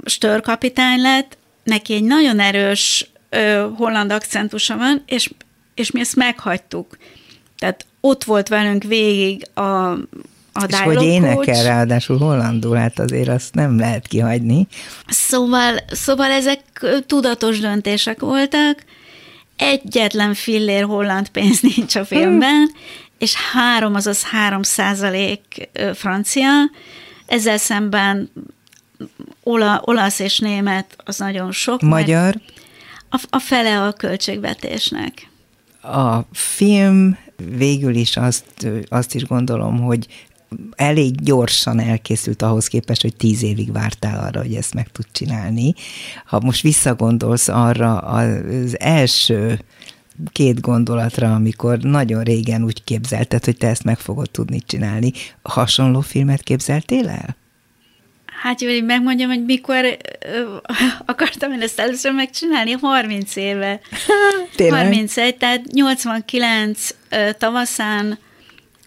störkapitány 0.06 1.02
lett, 1.02 1.38
neki 1.64 1.94
egy 1.94 2.04
nagyon 2.04 2.40
erős 2.40 3.12
holland 3.76 4.12
akcentusa 4.12 4.78
van, 4.78 5.04
és, 5.06 5.30
és 5.76 5.92
mi 5.92 6.00
ezt 6.00 6.16
meghagytuk. 6.16 6.98
Tehát 7.58 7.86
ott 8.02 8.24
volt 8.24 8.48
velünk 8.48 8.84
végig 8.84 9.48
a, 9.54 9.62
a 10.54 10.66
És 10.68 10.80
hogy 10.80 11.04
énekel 11.04 11.64
ráadásul 11.64 12.18
hollandul, 12.18 12.76
hát 12.76 13.00
azért 13.00 13.28
azt 13.28 13.54
nem 13.54 13.80
lehet 13.80 14.08
kihagyni. 14.08 14.68
Szóval, 15.08 15.76
szóval 15.92 16.32
ezek 16.32 16.60
tudatos 17.06 17.60
döntések 17.60 18.20
voltak, 18.20 18.84
egyetlen 19.56 20.34
fillér 20.34 20.84
holland 20.84 21.30
pénz 21.30 21.62
nincs 21.76 21.96
a 21.96 22.06
filmben, 22.06 22.56
hmm. 22.56 22.76
És 23.24 23.36
három, 23.36 23.96
azaz 23.96 24.24
három 24.24 24.62
százalék 24.62 25.70
francia, 25.94 26.50
ezzel 27.26 27.58
szemben 27.58 28.32
ola, 29.44 29.82
olasz 29.86 30.20
és 30.20 30.40
német 30.40 30.96
az 31.06 31.18
nagyon 31.18 31.52
sok. 31.52 31.82
Magyar? 31.82 32.42
A, 33.10 33.24
a 33.30 33.40
fele 33.40 33.82
a 33.82 33.94
költségvetésnek. 33.94 35.30
A 35.82 36.20
film 36.32 37.18
végül 37.58 37.96
is 37.96 38.18
azt, 38.18 38.68
azt 38.90 39.16
is 39.16 39.26
gondolom, 39.26 39.82
hogy 39.82 40.08
elég 40.76 41.22
gyorsan 41.22 41.80
elkészült 41.80 42.42
ahhoz 42.42 42.68
képest, 42.68 43.02
hogy 43.02 43.16
tíz 43.16 43.44
évig 43.44 43.72
vártál 43.72 44.26
arra, 44.26 44.42
hogy 44.42 44.56
ezt 44.56 44.74
meg 44.74 44.92
tud 44.92 45.06
csinálni. 45.12 45.74
Ha 46.26 46.40
most 46.40 46.62
visszagondolsz 46.62 47.48
arra 47.48 47.98
az 47.98 48.80
első 48.80 49.60
két 50.32 50.62
gondolatra, 50.62 51.34
amikor 51.34 51.78
nagyon 51.78 52.24
régen 52.24 52.64
úgy 52.64 52.84
képzelted, 52.84 53.46
hogy 53.46 53.58
te 53.58 53.68
ezt 53.68 53.84
meg 53.84 54.00
fogod 54.00 54.30
tudni 54.30 54.62
csinálni. 54.66 55.12
Hasonló 55.42 56.00
filmet 56.00 56.42
képzeltél 56.42 57.10
el? 57.10 57.36
Hát 58.26 58.60
hogy 58.60 58.84
megmondjam, 58.86 59.30
hogy 59.30 59.46
mikor 59.46 59.98
ö, 60.20 60.56
akartam 61.06 61.52
én 61.52 61.62
ezt 61.62 61.80
először 61.80 62.12
megcsinálni, 62.12 62.72
30 62.72 63.36
éve. 63.36 63.80
Tényleg? 64.56 64.84
31, 64.84 65.38
tehát 65.38 65.62
89 65.72 66.90
ö, 67.10 67.30
tavaszán 67.38 68.18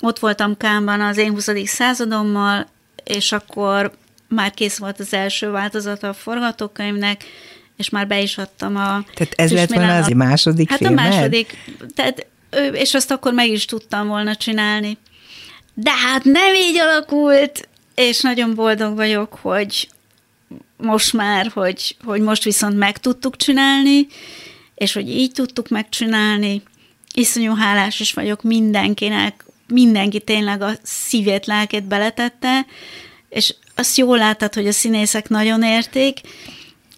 ott 0.01 0.18
voltam 0.18 0.57
Kámban 0.57 1.01
az 1.01 1.16
én 1.16 1.31
20. 1.31 1.51
századommal, 1.64 2.66
és 3.05 3.33
akkor 3.33 3.93
már 4.29 4.51
kész 4.51 4.79
volt 4.79 5.01
az 5.01 5.14
első 5.14 5.51
változata 5.51 6.09
a 6.09 6.12
forgatókönyvnek, 6.12 7.24
és 7.77 7.89
már 7.89 8.07
be 8.07 8.20
is 8.20 8.39
adtam 8.39 8.77
a... 8.77 9.05
Tehát 9.14 9.33
ez 9.37 9.53
lett 9.53 9.72
volna 9.72 9.97
az 9.97 10.09
második 10.09 10.68
Hát 10.70 10.79
filmed? 10.79 10.99
a 10.99 11.09
második, 11.09 11.57
tehát, 11.95 12.27
és 12.72 12.95
azt 12.95 13.11
akkor 13.11 13.33
meg 13.33 13.49
is 13.49 13.64
tudtam 13.64 14.07
volna 14.09 14.37
csinálni. 14.37 14.99
De 15.74 15.91
hát 15.91 16.24
nem 16.24 16.55
így 16.55 16.79
alakult, 16.79 17.68
és 17.95 18.20
nagyon 18.20 18.55
boldog 18.55 18.95
vagyok, 18.95 19.39
hogy 19.43 19.89
most 20.77 21.12
már, 21.12 21.51
hogy, 21.55 21.97
hogy 22.05 22.20
most 22.20 22.45
viszont 22.45 22.77
meg 22.77 22.99
tudtuk 22.99 23.37
csinálni, 23.37 24.07
és 24.74 24.93
hogy 24.93 25.09
így 25.09 25.33
tudtuk 25.33 25.68
megcsinálni. 25.68 26.62
Iszonyú 27.14 27.55
hálás 27.55 28.01
is 28.01 28.12
vagyok 28.12 28.43
mindenkinek, 28.43 29.45
mindenki 29.68 30.20
tényleg 30.20 30.62
a 30.62 30.70
szívét, 30.83 31.47
lelkét 31.47 31.85
beletette, 31.85 32.66
és 33.29 33.55
azt 33.74 33.97
jól 33.97 34.18
láttad, 34.18 34.55
hogy 34.55 34.66
a 34.66 34.72
színészek 34.72 35.29
nagyon 35.29 35.62
érték, 35.62 36.20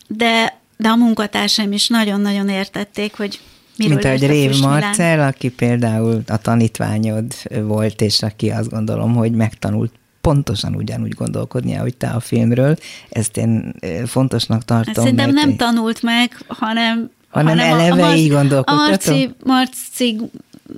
de, 0.06 0.57
de 0.78 0.88
a 0.88 0.96
munkatársaim 0.96 1.72
is 1.72 1.88
nagyon-nagyon 1.88 2.48
értették, 2.48 3.16
hogy 3.16 3.40
miről 3.76 3.94
Mint 3.94 4.06
ahogy 4.06 4.26
Rév 4.26 4.60
Marcel, 4.60 5.26
aki 5.26 5.48
például 5.48 6.22
a 6.26 6.36
tanítványod 6.36 7.24
volt, 7.62 8.00
és 8.00 8.22
aki 8.22 8.50
azt 8.50 8.70
gondolom, 8.70 9.14
hogy 9.14 9.32
megtanult 9.32 9.92
pontosan 10.20 10.74
ugyanúgy 10.74 11.14
gondolkodni, 11.14 11.76
ahogy 11.76 11.96
te 11.96 12.08
a 12.08 12.20
filmről. 12.20 12.76
Ezt 13.08 13.36
én 13.36 13.74
fontosnak 14.06 14.64
tartom. 14.64 14.94
Hát 14.94 15.02
szerintem 15.02 15.30
nem 15.30 15.56
tanult 15.56 16.02
meg, 16.02 16.44
hanem 16.46 17.10
hanem, 17.28 17.58
hanem 17.58 17.78
eleve 17.80 18.04
a, 18.04 18.08
a, 18.08 18.14
így 18.14 18.30
gondolkodtatok? 18.30 18.88
Marci, 18.88 19.30
Marci 19.44 20.20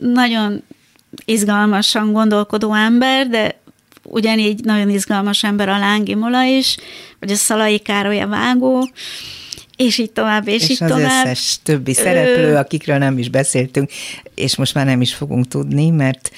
nagyon 0.01 0.62
izgalmasan 1.24 2.12
gondolkodó 2.12 2.74
ember, 2.74 3.28
de 3.28 3.61
ugyanígy 4.03 4.64
nagyon 4.64 4.90
izgalmas 4.90 5.44
ember 5.44 5.68
a 5.68 5.78
Lángi 5.78 6.14
Mola 6.14 6.42
is, 6.42 6.76
vagy 7.18 7.30
a 7.30 7.34
Szalai 7.34 7.78
Károly 7.78 8.20
a 8.20 8.28
vágó, 8.28 8.88
és 9.81 9.99
így 9.99 10.11
tovább, 10.11 10.49
és, 10.49 10.62
és 10.62 10.70
így 10.70 10.83
az 10.83 10.91
tovább. 10.91 11.26
összes 11.26 11.59
többi 11.62 11.93
szereplő, 11.93 12.57
akikről 12.57 12.99
nem 12.99 13.18
is 13.18 13.28
beszéltünk, 13.28 13.91
és 14.35 14.57
most 14.57 14.74
már 14.74 14.87
nem 14.87 15.01
is 15.01 15.14
fogunk 15.14 15.49
tudni, 15.49 15.91
mert 15.91 16.31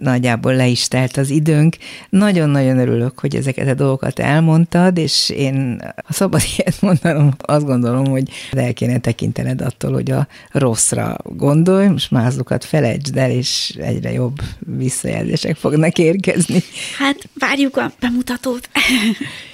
nagyjából 0.00 0.54
le 0.54 0.66
is 0.66 0.88
telt 0.88 1.16
az 1.16 1.30
időnk. 1.30 1.76
Nagyon-nagyon 2.08 2.78
örülök, 2.78 3.18
hogy 3.18 3.36
ezeket 3.36 3.68
a 3.68 3.74
dolgokat 3.74 4.18
elmondtad, 4.18 4.98
és 4.98 5.30
én, 5.30 5.82
ha 6.04 6.12
szabad 6.12 6.42
ilyet 6.56 6.80
mondanom, 6.80 7.34
azt 7.38 7.64
gondolom, 7.64 8.06
hogy 8.06 8.28
el 8.50 8.72
kéne 8.72 8.98
tekintened 8.98 9.60
attól, 9.60 9.92
hogy 9.92 10.10
a 10.10 10.26
rosszra 10.50 11.16
gondolj, 11.24 11.86
most 11.86 12.10
mázukat 12.10 12.64
felejtsd 12.64 13.16
el, 13.16 13.30
és 13.30 13.74
egyre 13.80 14.12
jobb 14.12 14.40
visszajelzések 14.58 15.56
fognak 15.56 15.98
érkezni. 15.98 16.62
Hát 16.98 17.28
várjuk 17.34 17.76
a 17.76 17.92
bemutatót. 18.00 18.68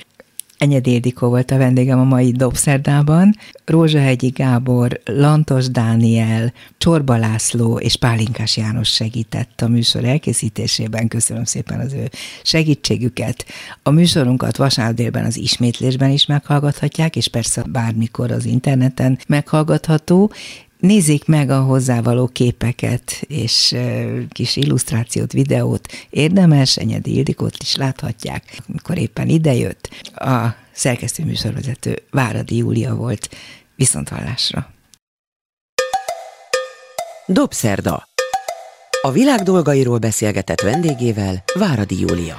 Enyedi 0.59 0.93
Ildikó 0.93 1.29
volt 1.29 1.51
a 1.51 1.57
vendégem 1.57 1.99
a 1.99 2.05
mai 2.05 2.33
Dobszerdában. 2.33 3.35
Rózsahegyi 3.65 4.29
Gábor, 4.29 5.01
Lantos 5.05 5.71
Dániel, 5.71 6.53
Csorba 6.79 7.17
László 7.17 7.79
és 7.79 7.97
Pálinkás 7.97 8.57
János 8.57 8.89
segített 8.89 9.61
a 9.61 9.69
műsor 9.69 10.05
elkészítésében. 10.05 11.09
Köszönöm 11.09 11.45
szépen 11.45 11.81
az 11.81 11.93
ő 11.93 12.11
segítségüket. 12.43 13.45
A 13.83 13.91
műsorunkat 13.91 14.57
vasárnap 14.57 14.95
délben 14.95 15.25
az 15.25 15.37
ismétlésben 15.37 16.11
is 16.11 16.27
meghallgathatják, 16.27 17.17
és 17.17 17.29
persze 17.29 17.63
bármikor 17.63 18.31
az 18.31 18.45
interneten 18.45 19.19
meghallgatható, 19.27 20.33
Nézzék 20.79 21.27
meg 21.27 21.51
a 21.51 21.61
hozzávaló 21.61 22.27
képeket 22.27 23.23
és 23.27 23.77
kis 24.31 24.57
illusztrációt, 24.57 25.33
videót. 25.33 25.89
Érdemes, 26.11 26.77
Enyedi 26.77 27.17
Ildikót 27.17 27.57
is 27.61 27.77
láthatják, 27.77 28.43
amikor 28.69 28.99
éppen 28.99 29.29
idejött. 29.29 29.89
A 30.15 30.55
szerkesztő 30.73 31.25
műsorvezető 31.25 32.03
Váradi 32.11 32.57
Júlia 32.57 32.95
volt. 32.95 33.29
Viszonthallásra! 33.77 34.73
Dobszerda. 37.27 38.09
A 39.03 39.11
világ 39.11 39.43
dolgairól 39.43 39.99
beszélgetett 39.99 40.61
vendégével 40.61 41.43
Váradi 41.55 42.01
Júlia. 42.01 42.35